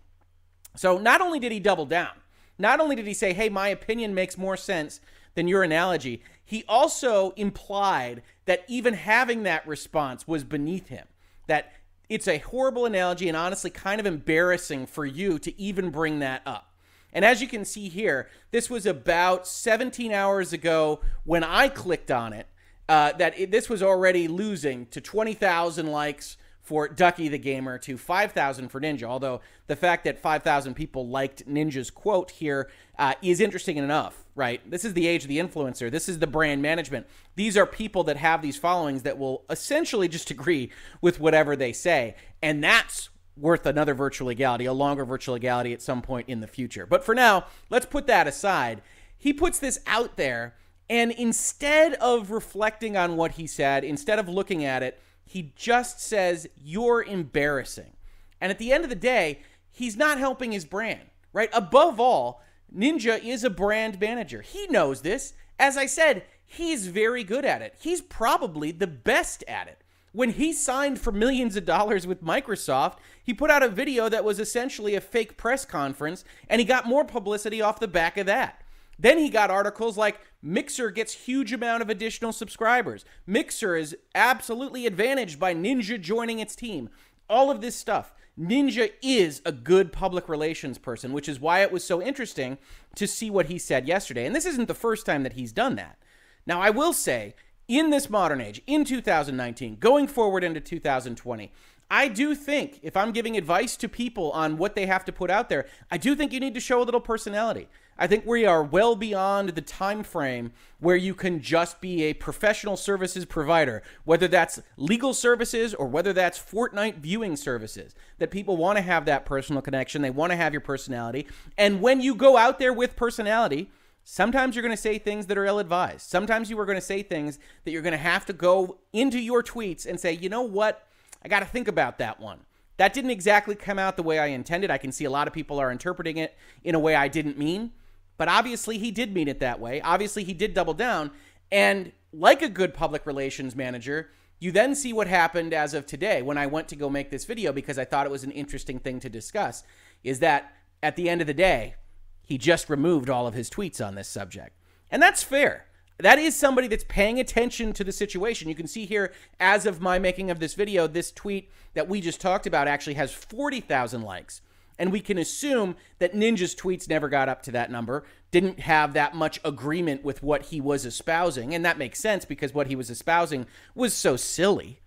So 0.75 0.99
not 0.99 1.21
only 1.21 1.38
did 1.38 1.52
he 1.52 1.61
double 1.61 1.87
down, 1.87 2.11
not 2.59 2.81
only 2.81 2.97
did 2.97 3.07
he 3.07 3.14
say, 3.14 3.33
hey, 3.33 3.49
my 3.49 3.69
opinion 3.69 4.16
makes 4.16 4.37
more 4.37 4.57
sense 4.57 5.00
than 5.37 5.47
your 5.47 5.62
analogy, 5.62 6.25
he 6.45 6.64
also 6.69 7.31
implied 7.37 8.23
that 8.47 8.64
even 8.66 8.95
having 8.95 9.45
that 9.45 9.64
response 9.64 10.26
was 10.26 10.43
beneath 10.43 10.88
him. 10.88 11.07
That 11.47 11.73
it's 12.09 12.26
a 12.26 12.38
horrible 12.38 12.85
analogy 12.85 13.28
and 13.28 13.37
honestly 13.37 13.71
kind 13.71 14.00
of 14.00 14.07
embarrassing 14.07 14.87
for 14.87 15.07
you 15.07 15.38
to 15.38 15.57
even 15.57 15.90
bring 15.90 16.19
that 16.19 16.43
up. 16.45 16.75
And 17.12 17.25
as 17.25 17.40
you 17.40 17.47
can 17.47 17.64
see 17.64 17.88
here, 17.88 18.28
this 18.50 18.69
was 18.69 18.87
about 18.87 19.47
17 19.47 20.11
hours 20.11 20.52
ago 20.52 21.00
when 21.23 21.45
I 21.45 21.69
clicked 21.69 22.11
on 22.11 22.33
it 22.33 22.49
uh, 22.88 23.12
that 23.12 23.38
it, 23.38 23.50
this 23.50 23.68
was 23.68 23.82
already 23.82 24.28
losing 24.28 24.86
to 24.86 25.00
20,000 25.00 25.86
likes 25.86 26.36
for 26.64 26.88
Ducky 26.88 27.28
the 27.28 27.38
Gamer 27.38 27.78
to 27.80 27.98
5,000 27.98 28.68
for 28.68 28.80
Ninja. 28.80 29.04
Although 29.04 29.42
the 29.66 29.76
fact 29.76 30.04
that 30.04 30.18
5,000 30.18 30.74
people 30.74 31.06
liked 31.06 31.46
Ninja's 31.46 31.90
quote 31.90 32.30
here 32.30 32.70
uh, 32.98 33.14
is 33.20 33.40
interesting 33.40 33.76
enough, 33.76 34.24
right? 34.34 34.68
This 34.68 34.84
is 34.84 34.94
the 34.94 35.06
age 35.06 35.24
of 35.24 35.28
the 35.28 35.38
influencer. 35.38 35.90
This 35.90 36.08
is 36.08 36.18
the 36.18 36.26
brand 36.26 36.62
management. 36.62 37.06
These 37.36 37.58
are 37.58 37.66
people 37.66 38.02
that 38.04 38.16
have 38.16 38.40
these 38.40 38.56
followings 38.56 39.02
that 39.02 39.18
will 39.18 39.44
essentially 39.50 40.08
just 40.08 40.30
agree 40.30 40.70
with 41.02 41.20
whatever 41.20 41.54
they 41.54 41.72
say. 41.72 42.16
And 42.42 42.64
that's 42.64 43.10
worth 43.36 43.66
another 43.66 43.92
virtual 43.92 44.28
legality, 44.28 44.64
a 44.64 44.72
longer 44.72 45.04
virtual 45.04 45.34
legality 45.34 45.74
at 45.74 45.82
some 45.82 46.00
point 46.00 46.28
in 46.28 46.40
the 46.40 46.46
future. 46.46 46.86
But 46.86 47.04
for 47.04 47.14
now, 47.14 47.46
let's 47.68 47.86
put 47.86 48.06
that 48.06 48.26
aside. 48.26 48.80
He 49.18 49.32
puts 49.32 49.58
this 49.58 49.80
out 49.86 50.16
there 50.16 50.54
and 50.88 51.12
instead 51.12 51.94
of 51.94 52.30
reflecting 52.30 52.96
on 52.96 53.16
what 53.16 53.32
he 53.32 53.46
said, 53.46 53.84
instead 53.84 54.18
of 54.18 54.28
looking 54.28 54.64
at 54.64 54.82
it, 54.82 55.00
he 55.24 55.52
just 55.56 56.00
says, 56.00 56.46
You're 56.62 57.02
embarrassing. 57.02 57.92
And 58.40 58.50
at 58.50 58.58
the 58.58 58.72
end 58.72 58.84
of 58.84 58.90
the 58.90 58.96
day, 58.96 59.40
he's 59.70 59.96
not 59.96 60.18
helping 60.18 60.52
his 60.52 60.64
brand, 60.64 61.08
right? 61.32 61.48
Above 61.52 61.98
all, 61.98 62.42
Ninja 62.74 63.22
is 63.22 63.44
a 63.44 63.50
brand 63.50 64.00
manager. 64.00 64.42
He 64.42 64.66
knows 64.66 65.00
this. 65.00 65.32
As 65.58 65.76
I 65.76 65.86
said, 65.86 66.24
he's 66.44 66.88
very 66.88 67.24
good 67.24 67.44
at 67.44 67.62
it. 67.62 67.76
He's 67.80 68.02
probably 68.02 68.70
the 68.70 68.86
best 68.86 69.44
at 69.48 69.68
it. 69.68 69.78
When 70.12 70.30
he 70.30 70.52
signed 70.52 71.00
for 71.00 71.10
millions 71.10 71.56
of 71.56 71.64
dollars 71.64 72.06
with 72.06 72.22
Microsoft, 72.22 72.98
he 73.22 73.34
put 73.34 73.50
out 73.50 73.64
a 73.64 73.68
video 73.68 74.08
that 74.08 74.24
was 74.24 74.38
essentially 74.38 74.94
a 74.94 75.00
fake 75.00 75.36
press 75.36 75.64
conference, 75.64 76.24
and 76.48 76.60
he 76.60 76.64
got 76.64 76.86
more 76.86 77.04
publicity 77.04 77.60
off 77.60 77.80
the 77.80 77.88
back 77.88 78.16
of 78.16 78.26
that. 78.26 78.62
Then 78.98 79.18
he 79.18 79.28
got 79.28 79.50
articles 79.50 79.96
like 79.96 80.20
Mixer 80.44 80.90
gets 80.90 81.14
huge 81.14 81.54
amount 81.54 81.82
of 81.82 81.88
additional 81.88 82.30
subscribers. 82.30 83.06
Mixer 83.26 83.76
is 83.76 83.96
absolutely 84.14 84.86
advantaged 84.86 85.40
by 85.40 85.54
Ninja 85.54 85.98
joining 85.98 86.38
its 86.38 86.54
team. 86.54 86.90
All 87.30 87.50
of 87.50 87.62
this 87.62 87.74
stuff. 87.74 88.12
Ninja 88.38 88.92
is 89.00 89.40
a 89.46 89.52
good 89.52 89.90
public 89.90 90.28
relations 90.28 90.76
person, 90.76 91.14
which 91.14 91.30
is 91.30 91.40
why 91.40 91.62
it 91.62 91.72
was 91.72 91.82
so 91.82 92.02
interesting 92.02 92.58
to 92.94 93.06
see 93.06 93.30
what 93.30 93.46
he 93.46 93.58
said 93.58 93.88
yesterday. 93.88 94.26
And 94.26 94.36
this 94.36 94.44
isn't 94.44 94.68
the 94.68 94.74
first 94.74 95.06
time 95.06 95.22
that 95.22 95.32
he's 95.32 95.52
done 95.52 95.76
that. 95.76 95.98
Now, 96.46 96.60
I 96.60 96.68
will 96.68 96.92
say, 96.92 97.34
in 97.66 97.88
this 97.88 98.10
modern 98.10 98.42
age, 98.42 98.60
in 98.66 98.84
2019, 98.84 99.76
going 99.76 100.06
forward 100.06 100.44
into 100.44 100.60
2020, 100.60 101.52
I 101.90 102.08
do 102.08 102.34
think 102.34 102.80
if 102.82 102.96
I'm 102.96 103.12
giving 103.12 103.36
advice 103.36 103.76
to 103.78 103.88
people 103.88 104.30
on 104.32 104.58
what 104.58 104.74
they 104.74 104.84
have 104.86 105.04
to 105.06 105.12
put 105.12 105.30
out 105.30 105.48
there, 105.48 105.66
I 105.90 105.96
do 105.96 106.14
think 106.14 106.32
you 106.32 106.40
need 106.40 106.54
to 106.54 106.60
show 106.60 106.82
a 106.82 106.84
little 106.84 107.00
personality. 107.00 107.68
I 107.98 108.06
think 108.06 108.26
we 108.26 108.44
are 108.44 108.62
well 108.62 108.96
beyond 108.96 109.50
the 109.50 109.60
time 109.60 110.02
frame 110.02 110.52
where 110.80 110.96
you 110.96 111.14
can 111.14 111.40
just 111.40 111.80
be 111.80 112.04
a 112.04 112.14
professional 112.14 112.76
services 112.76 113.24
provider, 113.24 113.82
whether 114.04 114.26
that's 114.26 114.60
legal 114.76 115.14
services 115.14 115.74
or 115.74 115.86
whether 115.86 116.12
that's 116.12 116.38
Fortnite 116.38 116.96
viewing 116.96 117.36
services. 117.36 117.94
That 118.18 118.30
people 118.30 118.56
want 118.56 118.78
to 118.78 118.82
have 118.82 119.04
that 119.04 119.24
personal 119.24 119.62
connection, 119.62 120.02
they 120.02 120.10
want 120.10 120.32
to 120.32 120.36
have 120.36 120.52
your 120.52 120.60
personality. 120.60 121.26
And 121.56 121.80
when 121.80 122.00
you 122.00 122.14
go 122.14 122.36
out 122.36 122.58
there 122.58 122.72
with 122.72 122.96
personality, 122.96 123.70
Sometimes 124.06 124.54
you're 124.54 124.62
going 124.62 124.76
to 124.76 124.80
say 124.80 124.98
things 124.98 125.26
that 125.26 125.38
are 125.38 125.46
ill 125.46 125.58
advised. 125.58 126.02
Sometimes 126.02 126.50
you 126.50 126.60
are 126.60 126.66
going 126.66 126.76
to 126.76 126.82
say 126.82 127.02
things 127.02 127.38
that 127.64 127.70
you're 127.70 127.80
going 127.80 127.92
to 127.92 127.96
have 127.96 128.26
to 128.26 128.34
go 128.34 128.76
into 128.92 129.18
your 129.18 129.42
tweets 129.42 129.86
and 129.86 129.98
say, 129.98 130.12
you 130.12 130.28
know 130.28 130.42
what? 130.42 130.86
I 131.24 131.28
got 131.28 131.40
to 131.40 131.46
think 131.46 131.68
about 131.68 131.96
that 131.98 132.20
one. 132.20 132.40
That 132.76 132.92
didn't 132.92 133.10
exactly 133.10 133.54
come 133.54 133.78
out 133.78 133.96
the 133.96 134.02
way 134.02 134.18
I 134.18 134.26
intended. 134.26 134.70
I 134.70 134.76
can 134.76 134.92
see 134.92 135.06
a 135.06 135.10
lot 135.10 135.26
of 135.26 135.32
people 135.32 135.58
are 135.58 135.72
interpreting 135.72 136.18
it 136.18 136.36
in 136.62 136.74
a 136.74 136.78
way 136.78 136.94
I 136.94 137.08
didn't 137.08 137.38
mean. 137.38 137.72
But 138.16 138.28
obviously, 138.28 138.78
he 138.78 138.90
did 138.90 139.12
mean 139.12 139.28
it 139.28 139.40
that 139.40 139.61
way. 139.61 139.80
Obviously, 139.80 140.25
he 140.25 140.33
did 140.33 140.54
double 140.54 140.75
down. 140.75 141.11
And 141.50 141.92
like 142.12 142.42
a 142.42 142.49
good 142.49 142.75
public 142.75 143.06
relations 143.06 143.56
manager, 143.56 144.11
you 144.38 144.52
then 144.52 144.75
see 144.75 144.92
what 144.92 145.06
happened 145.06 145.52
as 145.52 145.75
of 145.75 145.87
today 145.87 146.23
when 146.23 146.38
I 146.38 146.47
went 146.47 146.68
to 146.68 146.76
go 146.76 146.90
make 146.90 147.11
this 147.11 147.25
video 147.25 147.52
because 147.52 147.78
I 147.78 147.85
thought 147.85 148.06
it 148.06 148.12
was 148.12 148.25
an 148.25 148.30
interesting 148.30 148.78
thing 148.78 149.00
to 149.00 149.09
discuss. 149.09 149.64
Is 150.02 150.21
that 150.21 150.52
at 150.83 150.97
the 150.97 151.09
end 151.09 151.21
of 151.21 151.26
the 151.26 151.35
day, 151.35 151.76
he 152.23 152.38
just 152.38 152.68
removed 152.68 153.11
all 153.11 153.26
of 153.26 153.35
his 153.35 153.50
tweets 153.50 153.85
on 153.85 153.94
this 153.94 154.09
subject. 154.09 154.56
And 154.90 155.02
that's 155.02 155.23
fair. 155.23 155.66
That 155.99 156.18
is 156.18 156.37
somebody 156.37 156.66
that's 156.66 156.85
paying 156.85 157.21
attention 157.21 157.73
to 157.75 157.85
the 157.85 157.92
situation. 157.92 158.49
You 158.49 158.54
can 158.54 158.66
see 158.66 158.85
here, 158.85 159.12
as 159.38 159.64
of 159.64 159.80
my 159.80 159.99
making 159.99 160.30
of 160.30 160.40
this 160.40 160.54
video, 160.54 160.87
this 160.87 161.12
tweet 161.12 161.50
that 161.75 161.88
we 161.88 162.00
just 162.00 162.21
talked 162.21 162.47
about 162.47 162.66
actually 162.66 162.94
has 162.94 163.12
40,000 163.12 164.02
likes. 164.02 164.40
And 164.78 164.93
we 164.93 165.00
can 165.00 165.19
assume 165.19 165.76
that 165.99 166.14
Ninja's 166.14 166.54
tweets 166.54 166.88
never 166.88 167.09
got 167.09 167.28
up 167.28 167.43
to 167.43 167.52
that 167.52 167.71
number, 167.71 168.04
didn't 168.31 168.61
have 168.61 168.93
that 168.95 169.14
much 169.14 169.40
agreement 169.45 170.04
with 170.04 170.23
what 170.23 170.47
he 170.47 170.61
was 170.61 170.85
espousing. 170.85 171.54
And 171.54 171.64
that 171.64 171.78
makes 171.78 172.00
sense 172.00 172.25
because 172.25 172.52
what 172.52 172.66
he 172.66 172.76
was 172.76 172.90
espousing 172.90 173.47
was 173.75 173.95
so 173.95 174.16
silly. 174.16 174.81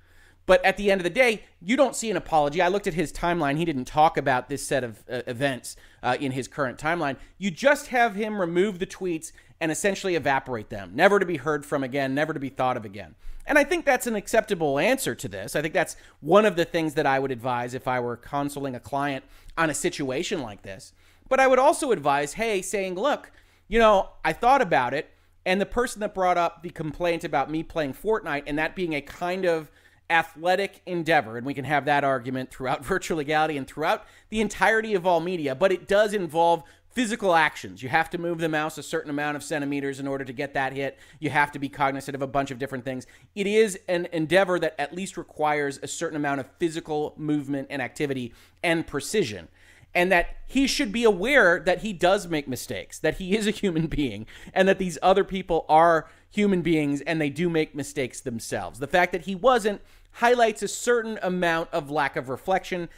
But 0.47 0.63
at 0.63 0.77
the 0.77 0.89
end 0.89 1.01
of 1.01 1.03
the 1.03 1.09
day, 1.09 1.43
you 1.61 1.75
don't 1.75 1.95
see 1.95 2.09
an 2.09 2.15
apology. 2.15 2.61
I 2.61 2.69
looked 2.69 2.87
at 2.87 2.93
his 2.93 3.11
timeline. 3.11 3.57
He 3.57 3.65
didn't 3.65 3.85
talk 3.85 4.17
about 4.17 4.47
this 4.47 4.65
set 4.65 4.83
of 4.83 5.03
uh, 5.11 5.21
events 5.27 5.75
uh, 6.01 6.15
in 6.19 6.31
his 6.31 6.47
current 6.47 6.79
timeline. 6.79 7.17
You 7.37 7.51
just 7.51 7.87
have 7.87 8.15
him 8.15 8.39
remove 8.39 8.79
the 8.79 8.85
tweets 8.85 9.33
and 9.59 9.71
essentially 9.71 10.15
evaporate 10.15 10.69
them, 10.69 10.91
never 10.93 11.19
to 11.19 11.25
be 11.25 11.37
heard 11.37 11.65
from 11.65 11.83
again, 11.83 12.13
never 12.13 12.33
to 12.33 12.39
be 12.39 12.49
thought 12.49 12.77
of 12.77 12.85
again. 12.85 13.15
And 13.45 13.57
I 13.57 13.63
think 13.63 13.85
that's 13.85 14.07
an 14.07 14.15
acceptable 14.15 14.77
answer 14.77 15.15
to 15.15 15.27
this. 15.27 15.55
I 15.55 15.61
think 15.61 15.73
that's 15.73 15.95
one 16.19 16.45
of 16.45 16.55
the 16.57 16.65
things 16.65 16.95
that 16.95 17.05
I 17.05 17.17
would 17.17 17.31
advise 17.31 17.73
if 17.73 17.87
I 17.87 17.99
were 17.99 18.17
consoling 18.17 18.75
a 18.75 18.79
client 18.79 19.23
on 19.57 19.69
a 19.69 19.73
situation 19.73 20.41
like 20.41 20.63
this. 20.63 20.91
But 21.29 21.39
I 21.39 21.47
would 21.47 21.59
also 21.59 21.91
advise, 21.91 22.33
hey, 22.33 22.61
saying, 22.61 22.95
look, 22.95 23.31
you 23.67 23.79
know, 23.79 24.09
I 24.23 24.33
thought 24.33 24.61
about 24.61 24.93
it, 24.93 25.09
and 25.45 25.61
the 25.61 25.65
person 25.65 26.01
that 26.01 26.13
brought 26.13 26.37
up 26.37 26.61
the 26.61 26.69
complaint 26.69 27.23
about 27.23 27.49
me 27.49 27.63
playing 27.63 27.93
Fortnite 27.93 28.43
and 28.47 28.59
that 28.59 28.75
being 28.75 28.93
a 28.93 29.01
kind 29.01 29.45
of 29.45 29.71
athletic 30.09 30.81
endeavor, 30.85 31.37
and 31.37 31.45
we 31.45 31.53
can 31.53 31.65
have 31.65 31.85
that 31.85 32.03
argument 32.03 32.49
throughout 32.49 32.85
virtual 32.85 33.17
legality 33.17 33.57
and 33.57 33.67
throughout 33.67 34.05
the 34.29 34.41
entirety 34.41 34.93
of 34.93 35.05
all 35.05 35.19
media, 35.19 35.55
but 35.55 35.71
it 35.71 35.87
does 35.87 36.13
involve 36.13 36.63
physical 36.97 37.35
actions. 37.35 37.83
You 37.83 37.89
have 37.89 38.09
to 38.09 38.17
move 38.17 38.39
the 38.39 38.49
mouse 38.49 38.79
a 38.79 38.81
certain 38.81 39.11
amount 39.11 39.37
of 39.37 39.43
centimeters 39.43 39.99
in 39.99 40.07
order 40.07 40.25
to 40.25 40.33
get 40.33 40.55
that 40.55 40.73
hit. 40.73 40.97
You 41.19 41.29
have 41.29 41.51
to 41.51 41.59
be 41.59 41.69
cognizant 41.69 42.15
of 42.15 42.23
a 42.23 42.27
bunch 42.27 42.49
of 42.49 42.57
different 42.57 42.85
things. 42.85 43.05
It 43.35 43.45
is 43.45 43.79
an 43.87 44.07
endeavor 44.11 44.57
that 44.57 44.73
at 44.79 44.95
least 44.95 45.15
requires 45.15 45.79
a 45.83 45.87
certain 45.87 46.15
amount 46.15 46.39
of 46.39 46.47
physical 46.57 47.13
movement 47.15 47.67
and 47.69 47.83
activity 47.83 48.33
and 48.63 48.87
precision. 48.87 49.47
And 49.93 50.11
that 50.11 50.37
he 50.47 50.65
should 50.65 50.91
be 50.91 51.03
aware 51.03 51.59
that 51.59 51.81
he 51.81 51.93
does 51.93 52.27
make 52.27 52.47
mistakes, 52.47 52.97
that 52.97 53.17
he 53.17 53.37
is 53.37 53.45
a 53.45 53.51
human 53.51 53.85
being, 53.85 54.25
and 54.51 54.67
that 54.67 54.79
these 54.79 54.97
other 55.03 55.23
people 55.23 55.67
are 55.69 56.09
human 56.31 56.63
beings 56.63 57.01
and 57.01 57.21
they 57.21 57.29
do 57.29 57.47
make 57.47 57.75
mistakes 57.75 58.21
themselves. 58.21 58.79
The 58.79 58.87
fact 58.87 59.11
that 59.11 59.25
he 59.25 59.35
wasn't 59.35 59.81
highlights 60.13 60.63
a 60.63 60.67
certain 60.67 61.19
amount 61.21 61.69
of 61.71 61.91
lack 61.91 62.15
of 62.15 62.27
reflection, 62.27 62.89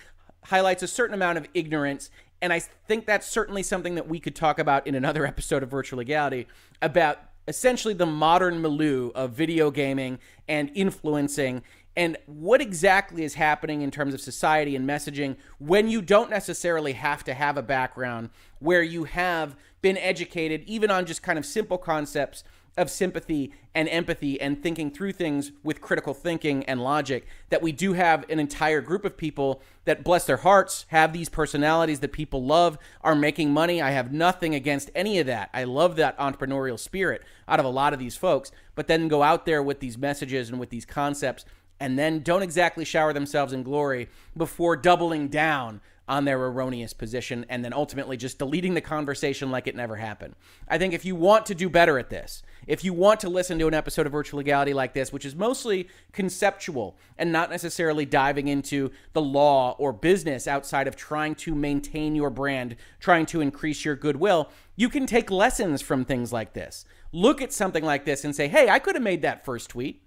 highlights 0.45 0.83
a 0.83 0.87
certain 0.87 1.13
amount 1.13 1.37
of 1.37 1.49
ignorance, 1.53 2.09
and 2.41 2.53
I 2.53 2.60
think 2.60 3.05
that's 3.05 3.27
certainly 3.27 3.63
something 3.63 3.96
that 3.96 4.08
we 4.08 4.19
could 4.19 4.36
talk 4.36 4.60
about 4.60 4.88
in 4.88 4.96
another 4.96 5.25
episode 5.27 5.63
of 5.63 5.69
Virtual 5.69 5.98
Legality 5.98 6.48
about 6.81 7.19
essentially 7.48 7.93
the 7.93 8.05
modern 8.05 8.62
milieu 8.62 9.12
of 9.15 9.31
video 9.31 9.72
gaming 9.72 10.19
and 10.48 10.72
influencing 10.75 11.63
and 11.98 12.15
what 12.27 12.62
exactly 12.62 13.24
is 13.24 13.34
happening 13.34 13.81
in 13.81 13.89
terms 13.89 14.13
of 14.13 14.22
society 14.22 14.75
and 14.75 14.88
messaging 14.88 15.36
when 15.58 15.89
you 15.89 16.01
don't 16.01 16.29
necessarily 16.29 16.93
have 16.93 17.24
to 17.24 17.34
have 17.34 17.58
a 17.58 17.63
background 17.63 18.29
where 18.60 18.84
you 18.84 19.05
have 19.05 19.55
been 19.81 19.98
educated 19.98 20.63
even 20.67 20.91
on 20.91 21.05
just 21.05 21.24
kind 21.24 21.39
of 21.39 21.46
simple 21.46 21.77
concepts 21.77 22.43
of 22.77 22.89
sympathy 22.89 23.53
and 23.75 23.88
empathy 23.89 24.39
and 24.39 24.61
thinking 24.61 24.89
through 24.91 25.11
things 25.11 25.51
with 25.63 25.81
critical 25.81 26.13
thinking 26.13 26.63
and 26.65 26.81
logic 26.81 27.25
that 27.49 27.61
we 27.61 27.71
do 27.71 27.93
have 27.93 28.29
an 28.29 28.39
entire 28.39 28.81
group 28.81 29.05
of 29.05 29.17
people 29.17 29.61
that 29.85 30.03
bless 30.03 30.25
their 30.25 30.38
hearts 30.38 30.85
have 30.89 31.13
these 31.13 31.29
personalities 31.29 31.99
that 31.99 32.11
people 32.11 32.43
love 32.43 32.77
are 33.01 33.15
making 33.15 33.51
money. 33.51 33.81
I 33.81 33.91
have 33.91 34.11
nothing 34.11 34.55
against 34.55 34.89
any 34.95 35.19
of 35.19 35.27
that. 35.27 35.49
I 35.53 35.63
love 35.65 35.95
that 35.97 36.17
entrepreneurial 36.17 36.79
spirit 36.79 37.23
out 37.47 37.59
of 37.59 37.65
a 37.65 37.69
lot 37.69 37.93
of 37.93 37.99
these 37.99 38.15
folks 38.15 38.51
but 38.75 38.88
then 38.88 39.09
go 39.09 39.23
out 39.23 39.45
there 39.45 39.61
with 39.61 39.81
these 39.81 39.97
messages 39.97 40.49
and 40.49 40.57
with 40.59 40.69
these 40.69 40.85
concepts 40.85 41.43
and 41.79 41.97
then 41.97 42.21
don't 42.21 42.43
exactly 42.43 42.85
shower 42.85 43.13
themselves 43.13 43.53
in 43.53 43.63
glory 43.63 44.09
before 44.35 44.75
doubling 44.75 45.27
down 45.27 45.81
on 46.09 46.25
their 46.25 46.43
erroneous 46.43 46.91
position 46.91 47.45
and 47.49 47.63
then 47.63 47.71
ultimately 47.71 48.17
just 48.17 48.39
deleting 48.39 48.73
the 48.73 48.81
conversation 48.81 49.51
like 49.51 49.67
it 49.67 49.75
never 49.75 49.95
happened. 49.95 50.35
I 50.67 50.79
think 50.79 50.93
if 50.93 51.05
you 51.05 51.15
want 51.15 51.45
to 51.45 51.55
do 51.55 51.69
better 51.69 51.99
at 51.99 52.09
this, 52.09 52.41
if 52.65 52.83
you 52.83 52.93
want 52.93 53.19
to 53.19 53.29
listen 53.29 53.59
to 53.59 53.67
an 53.67 53.75
episode 53.75 54.07
of 54.07 54.11
Virtual 54.11 54.39
Legality 54.39 54.73
like 54.73 54.93
this, 54.93 55.13
which 55.13 55.23
is 55.23 55.35
mostly 55.35 55.87
conceptual 56.11 56.97
and 57.17 57.31
not 57.31 57.51
necessarily 57.51 58.05
diving 58.05 58.47
into 58.47 58.89
the 59.13 59.21
law 59.21 59.75
or 59.77 59.93
business 59.93 60.47
outside 60.47 60.87
of 60.87 60.95
trying 60.95 61.35
to 61.35 61.53
maintain 61.53 62.15
your 62.15 62.31
brand, 62.31 62.75
trying 62.99 63.27
to 63.27 63.39
increase 63.39 63.85
your 63.85 63.95
goodwill, 63.95 64.49
you 64.75 64.89
can 64.89 65.05
take 65.05 65.29
lessons 65.29 65.79
from 65.79 66.03
things 66.03 66.33
like 66.33 66.53
this. 66.53 66.85
Look 67.11 67.39
at 67.39 67.53
something 67.53 67.85
like 67.85 68.05
this 68.05 68.25
and 68.25 68.35
say, 68.35 68.47
hey, 68.47 68.67
I 68.67 68.79
could 68.79 68.95
have 68.95 69.03
made 69.03 69.21
that 69.21 69.45
first 69.45 69.69
tweet. 69.69 70.03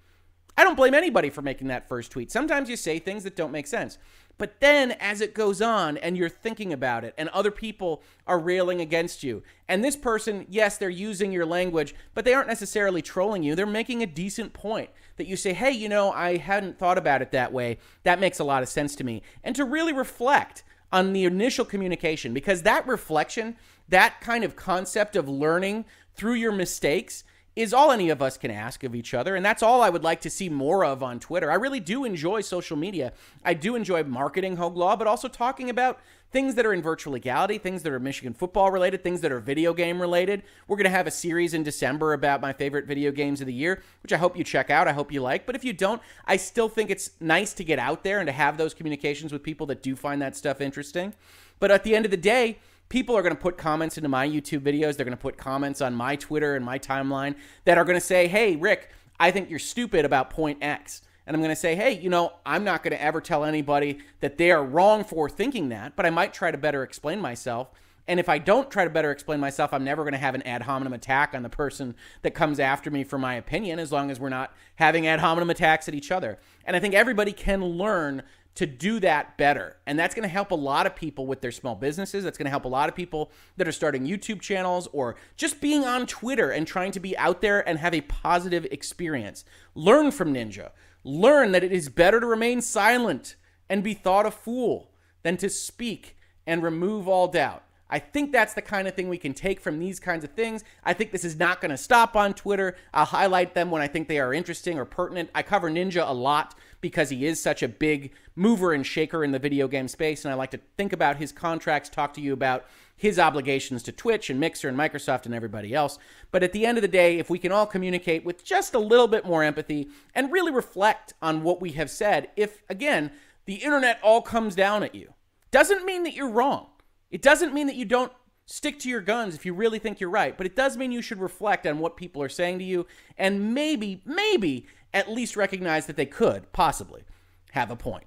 I 0.57 0.65
don't 0.65 0.77
blame 0.77 0.95
anybody 0.95 1.31
for 1.31 1.43
making 1.43 1.69
that 1.69 1.89
first 1.89 2.11
tweet. 2.11 2.31
Sometimes 2.31 2.69
you 2.69 2.77
say 2.77 2.99
things 2.99 3.25
that 3.25 3.37
don't 3.37 3.53
make 3.53 3.67
sense. 3.67 3.99
But 4.39 4.61
then 4.61 4.93
as 4.93 5.21
it 5.21 5.35
goes 5.35 5.63
on 5.63 5.97
and 5.99 6.17
you're 6.17 6.29
thinking 6.29 6.73
about 6.73 7.05
it 7.05 7.15
and 7.17 7.29
other 7.29 7.51
people 7.51 8.03
are 8.27 8.39
railing 8.39 8.81
against 8.81 9.23
you, 9.23 9.43
and 9.69 9.85
this 9.85 9.97
person, 9.97 10.47
yes, 10.49 10.79
they're 10.79 10.91
using 10.91 11.33
your 11.33 11.47
language, 11.47 11.95
but 12.15 12.25
they 12.25 12.35
aren't 12.35 12.49
necessarily 12.49 13.03
trolling 13.03 13.43
you. 13.43 13.55
They're 13.55 13.67
making 13.67 14.03
a 14.03 14.07
decent 14.07 14.53
point 14.53 14.91
that 15.17 15.27
you 15.27 15.37
say, 15.37 15.53
hey, 15.53 15.71
you 15.71 15.89
know, 15.89 16.11
I 16.11 16.39
hadn't 16.39 16.79
thought 16.79 16.99
about 16.99 17.23
it 17.23 17.31
that 17.33 17.53
way. 17.53 17.79
That 18.03 18.21
makes 18.21 18.39
a 18.39 18.45
lot 18.45 18.63
of 18.63 18.69
sense 18.69 18.97
to 18.97 19.05
me. 19.05 19.23
And 19.45 19.55
to 19.57 19.65
really 19.65 19.93
reflect 19.93 20.65
on 20.91 21.13
the 21.13 21.25
initial 21.25 21.65
communication, 21.65 22.35
because 22.35 22.63
that 22.63 22.87
reflection, 22.87 23.57
that 23.89 24.21
kind 24.21 24.45
of 24.45 24.57
concept 24.57 25.17
of 25.17 25.29
learning 25.29 25.85
through 26.15 26.35
your 26.35 26.53
mistakes 26.53 27.25
is 27.55 27.75
all 27.75 27.91
any 27.91 28.09
of 28.09 28.23
us 28.23 28.39
can 28.39 28.51
ask 28.51 28.83
of 28.83 28.95
each 28.95 29.13
other. 29.13 29.37
And 29.37 29.45
that's 29.45 29.63
all 29.63 29.83
I 29.83 29.91
would 29.91 30.03
like 30.03 30.23
to 30.23 30.31
see 30.31 30.49
more 30.49 30.85
of 30.85 31.03
on 31.03 31.21
Twitter. 31.21 31.51
I 31.51 31.57
really 31.57 31.81
do 31.81 32.05
enjoy 32.05 32.41
social 32.41 32.77
media. 32.77 33.13
I 33.45 33.55
do 33.55 33.77
enjoy 33.77 34.05
marketing 34.05 34.57
Hoeg 34.57 34.75
Law, 34.75 34.97
but 34.97 35.07
also 35.07 35.29
talking 35.29 35.69
about 35.69 36.01
things 36.31 36.55
that 36.55 36.65
are 36.65 36.73
in 36.73 36.81
virtual 36.81 37.13
legality, 37.13 37.59
things 37.59 37.83
that 37.83 37.93
are 37.93 38.01
Michigan 38.01 38.33
football 38.33 38.71
related, 38.71 39.03
things 39.05 39.21
that 39.21 39.31
are 39.31 39.39
video 39.39 39.75
game 39.75 40.01
related. 40.01 40.43
We're 40.67 40.77
going 40.77 40.85
to 40.85 40.91
have 40.91 41.07
a 41.07 41.11
series 41.11 41.53
in 41.53 41.63
December 41.63 42.15
about 42.15 42.41
my 42.41 42.55
favorite 42.55 42.87
video 42.87 43.13
games 43.13 43.43
of 43.43 43.47
the 43.47 43.53
year, 43.53 43.83
which 44.03 44.15
I 44.15 44.17
hope 44.17 44.37
you 44.37 44.45
check 44.45 44.71
out. 44.71 44.89
I 44.89 44.93
hope 44.93 45.13
you 45.13 45.21
like. 45.21 45.45
But 45.45 45.55
if 45.55 45.63
you 45.63 45.75
don't, 45.75 46.01
I 46.25 46.39
still 46.39 46.71
think 46.71 46.89
it's 46.89 47.11
nice 47.21 47.53
to 47.55 47.65
get 47.65 47.79
out 47.79 48.03
there 48.03 48.19
and 48.19 48.27
to 48.29 48.33
have 48.33 48.57
those 48.57 48.73
communications 48.73 49.31
with 49.31 49.43
people 49.43 49.67
that 49.67 49.83
do 49.83 49.95
find 49.95 50.23
that 50.23 50.37
stuff 50.37 50.63
interesting. 50.63 51.15
But 51.61 51.71
at 51.71 51.85
the 51.85 51.95
end 51.95 52.07
of 52.07 52.11
the 52.11 52.17
day, 52.17 52.59
people 52.93 53.17
are 53.17 53.23
going 53.23 53.35
to 53.35 53.41
put 53.41 53.57
comments 53.57 53.97
into 53.97 54.09
my 54.11 54.29
YouTube 54.29 54.61
videos. 54.61 54.97
They're 54.97 55.07
going 55.07 55.17
to 55.17 55.23
put 55.23 55.39
comments 55.39 55.81
on 55.81 55.95
my 55.95 56.15
Twitter 56.15 56.57
and 56.57 56.63
my 56.63 56.79
timeline 56.79 57.37
that 57.65 57.79
are 57.79 57.87
going 57.87 57.97
to 57.97 58.05
say, 58.05 58.29
hey, 58.29 58.55
Rick, 58.55 58.91
I 59.19 59.31
think 59.31 59.49
you're 59.49 59.59
stupid 59.59 60.05
about 60.05 60.29
point 60.29 60.59
X. 60.61 61.01
And 61.27 61.35
I'm 61.35 61.41
going 61.41 61.55
to 61.55 61.57
say, 61.57 61.75
hey, 61.75 61.93
you 61.99 62.11
know, 62.11 62.35
I'm 62.45 62.65
not 62.65 62.83
going 62.83 62.93
to 62.93 63.01
ever 63.01 63.23
tell 63.23 63.45
anybody 63.45 64.01
that 64.21 64.37
they 64.37 64.51
are 64.51 64.63
wrong 64.63 65.05
for 65.05 65.31
thinking 65.31 65.71
that, 65.71 65.97
but 65.97 66.05
I 66.05 66.11
might 66.11 66.35
try 66.35 66.51
to 66.51 66.59
better 66.59 66.83
explain 66.83 67.19
myself 67.19 67.71
And 68.09 68.19
if 68.19 68.29
I 68.29 68.39
don't 68.39 68.71
try 68.71 68.85
to 68.85 68.91
better 68.91 69.11
explain 69.11 69.39
myself, 69.39 69.73
I'm 69.73 69.85
never 69.85 70.03
going 70.03 70.13
to 70.13 70.19
have 70.19 70.35
an 70.35 70.43
ad 70.43 70.63
hominem 70.63 70.93
attack 70.93 71.35
on 71.35 71.43
the 71.43 71.49
person 71.49 71.95
that 72.23 72.35
comes 72.35 72.59
after 72.59 72.91
me 72.91 73.05
for 73.05 73.19
my 73.19 73.35
opinion, 73.35 73.79
as 73.79 73.93
long 73.93 74.11
as 74.11 74.19
we're 74.19 74.29
not 74.29 74.53
having 74.77 75.07
ad 75.07 75.21
hominem 75.21 75.51
attacks 75.51 75.89
at 75.89 75.95
each 75.95 76.11
other. 76.11 76.39
And 76.65 76.75
I 76.75 76.81
think 76.81 76.95
everybody 76.95 77.33
can 77.33 77.65
learn 77.65 78.23
to 78.55 78.67
do 78.67 79.01
that 79.01 79.39
better. 79.39 79.77
And 79.87 79.99
that's 79.99 80.15
going 80.15 80.25
to 80.25 80.29
help 80.29 80.51
a 80.51 80.57
lot 80.57 80.87
of 80.87 80.95
people 80.95 81.27
with 81.27 81.41
their 81.41 81.53
small 81.53 81.75
businesses. 81.75 82.25
That's 82.25 82.37
going 82.37 82.45
to 82.45 82.51
help 82.51 82.67
a 82.67 82.69
lot 82.69 82.89
of 82.89 82.95
people 82.95 83.31
that 83.57 83.67
are 83.67 83.73
starting 83.73 84.07
YouTube 84.07 84.41
channels 84.41 84.89
or 84.93 85.17
just 85.37 85.61
being 85.61 85.85
on 85.85 86.07
Twitter 86.07 86.51
and 86.51 86.67
trying 86.67 86.93
to 86.93 87.01
be 87.01 87.17
out 87.17 87.41
there 87.41 87.67
and 87.67 87.79
have 87.79 87.95
a 87.95 88.03
positive 88.03 88.67
experience. 88.71 89.45
Learn 89.75 90.11
from 90.11 90.35
Ninja. 90.35 90.71
Learn 91.03 91.53
that 91.53 91.65
it 91.65 91.73
is 91.73 91.89
better 91.89 92.21
to 92.21 92.27
remain 92.27 92.61
silent 92.61 93.37
and 93.71 93.83
be 93.83 93.95
thought 93.95 94.27
a 94.27 94.31
fool 94.31 94.91
than 95.23 95.37
to 95.39 95.49
speak 95.49 96.17
and 96.47 96.63
remove 96.63 97.09
all 97.09 97.29
doubt. 97.29 97.63
I 97.93 97.99
think 97.99 98.33
that's 98.33 98.55
the 98.55 98.63
kind 98.63 98.89
of 98.89 98.95
thing 98.95 99.11
we 99.11 99.19
can 99.19 99.35
take 99.35 99.61
from 99.61 99.79
these 99.79 100.01
kinds 100.01 100.25
of 100.25 100.31
things. 100.31 100.65
I 100.83 100.95
think 100.95 101.13
this 101.13 101.27
is 101.27 101.39
not 101.39 101.61
going 101.61 101.73
to 101.73 101.77
stop 101.77 102.17
on 102.17 102.33
Twitter. 102.33 102.75
I'll 102.95 103.05
highlight 103.05 103.55
them 103.55 103.71
when 103.71 103.83
I 103.83 103.87
think 103.87 104.09
they 104.09 104.19
are 104.19 104.33
interesting 104.33 104.79
or 104.79 104.87
pertinent. 104.87 105.29
I 105.35 105.43
cover 105.43 105.71
Ninja 105.71 106.09
a 106.09 106.15
lot 106.15 106.55
because 106.81 107.11
he 107.11 107.27
is 107.27 107.41
such 107.41 107.63
a 107.63 107.69
big 107.69 108.13
mover 108.35 108.73
and 108.73 108.87
shaker 108.87 109.23
in 109.23 109.31
the 109.31 109.39
video 109.39 109.69
game 109.69 109.89
space, 109.89 110.25
and 110.25 110.33
I 110.33 110.37
like 110.37 110.53
to 110.53 110.61
think 110.79 110.95
about 110.95 111.19
his 111.19 111.33
contracts, 111.33 111.91
talk 111.91 112.15
to 112.15 112.23
you 112.23 112.33
about 112.33 112.65
his 112.97 113.19
obligations 113.19 113.83
to 113.83 113.93
Twitch 113.93 114.31
and 114.31 114.41
Mixer 114.41 114.71
and 114.71 114.79
Microsoft 114.79 115.27
and 115.27 115.35
everybody 115.35 115.75
else. 115.75 115.99
But 116.31 116.43
at 116.43 116.53
the 116.53 116.65
end 116.65 116.79
of 116.79 116.83
the 116.83 116.89
day, 116.89 117.19
if 117.19 117.29
we 117.29 117.39
can 117.39 117.53
all 117.53 117.67
communicate 117.67 118.25
with 118.25 118.43
just 118.43 118.75
a 118.75 118.79
little 118.79 119.07
bit 119.07 119.27
more 119.27 119.45
empathy 119.45 119.89
and 120.15 120.33
really 120.33 120.51
reflect 120.51 121.13
on 121.21 121.43
what 121.43 121.61
we 121.61 121.73
have 121.73 121.91
said, 121.91 122.31
if, 122.37 122.63
again, 122.71 123.11
the 123.45 123.57
internet 123.57 124.01
all 124.03 124.23
comes 124.23 124.55
down 124.55 124.83
at 124.83 124.95
you, 124.95 125.13
doesn't 125.51 125.85
mean 125.85 126.05
that 126.05 126.15
you're 126.15 126.31
wrong. 126.31 126.69
It 127.13 127.23
doesn't 127.23 127.55
mean 127.55 127.69
that 127.69 127.77
you 127.77 127.85
don't 127.85 128.11
stick 128.47 128.81
to 128.81 128.89
your 128.89 129.03
guns 129.03 129.35
if 129.37 129.47
you 129.47 129.55
really 129.55 129.79
think 129.79 130.01
you're 130.01 130.11
right, 130.11 130.37
but 130.37 130.47
it 130.47 130.57
does 130.57 130.77
mean 130.77 130.91
you 130.91 131.03
should 131.03 131.21
reflect 131.21 131.67
on 131.67 131.79
what 131.79 131.97
people 131.97 132.23
are 132.23 132.29
saying 132.29 132.59
to 132.59 132.65
you 132.65 132.87
and 133.17 133.55
maybe, 133.55 134.03
maybe 134.05 134.67
at 134.93 135.11
least 135.11 135.37
recognize 135.37 135.87
that 135.87 135.97
they 135.97 136.07
could 136.07 136.53
possibly 136.53 137.05
have 137.53 137.71
a 137.71 137.77
point. 137.77 138.05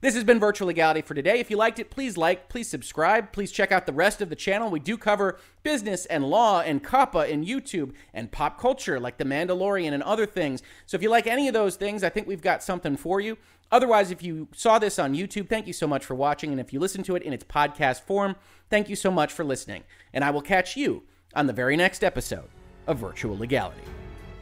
This 0.00 0.14
has 0.14 0.22
been 0.22 0.38
Virtual 0.38 0.68
Legality 0.68 1.02
for 1.02 1.14
today. 1.14 1.40
If 1.40 1.50
you 1.50 1.56
liked 1.56 1.80
it, 1.80 1.90
please 1.90 2.16
like, 2.16 2.48
please 2.48 2.68
subscribe, 2.68 3.32
please 3.32 3.50
check 3.50 3.72
out 3.72 3.84
the 3.84 3.92
rest 3.92 4.22
of 4.22 4.28
the 4.28 4.36
channel. 4.36 4.70
We 4.70 4.78
do 4.78 4.96
cover 4.96 5.40
business 5.64 6.06
and 6.06 6.24
law 6.24 6.60
and 6.60 6.84
COPPA 6.84 7.32
and 7.32 7.44
YouTube 7.44 7.92
and 8.14 8.30
pop 8.30 8.60
culture 8.60 9.00
like 9.00 9.18
The 9.18 9.24
Mandalorian 9.24 9.92
and 9.92 10.02
other 10.04 10.24
things. 10.24 10.62
So 10.86 10.94
if 10.94 11.02
you 11.02 11.10
like 11.10 11.26
any 11.26 11.48
of 11.48 11.54
those 11.54 11.74
things, 11.74 12.04
I 12.04 12.10
think 12.10 12.28
we've 12.28 12.40
got 12.40 12.62
something 12.62 12.96
for 12.96 13.20
you. 13.20 13.38
Otherwise, 13.72 14.12
if 14.12 14.22
you 14.22 14.46
saw 14.54 14.78
this 14.78 15.00
on 15.00 15.14
YouTube, 15.14 15.48
thank 15.48 15.66
you 15.66 15.72
so 15.72 15.88
much 15.88 16.04
for 16.04 16.14
watching. 16.14 16.52
And 16.52 16.60
if 16.60 16.72
you 16.72 16.78
listen 16.78 17.02
to 17.02 17.16
it 17.16 17.22
in 17.24 17.32
its 17.32 17.44
podcast 17.44 18.02
form, 18.02 18.36
thank 18.70 18.88
you 18.88 18.96
so 18.96 19.10
much 19.10 19.32
for 19.32 19.44
listening. 19.44 19.82
And 20.12 20.22
I 20.22 20.30
will 20.30 20.42
catch 20.42 20.76
you 20.76 21.02
on 21.34 21.48
the 21.48 21.52
very 21.52 21.76
next 21.76 22.04
episode 22.04 22.48
of 22.86 22.98
Virtual 22.98 23.36
Legality. 23.36 23.82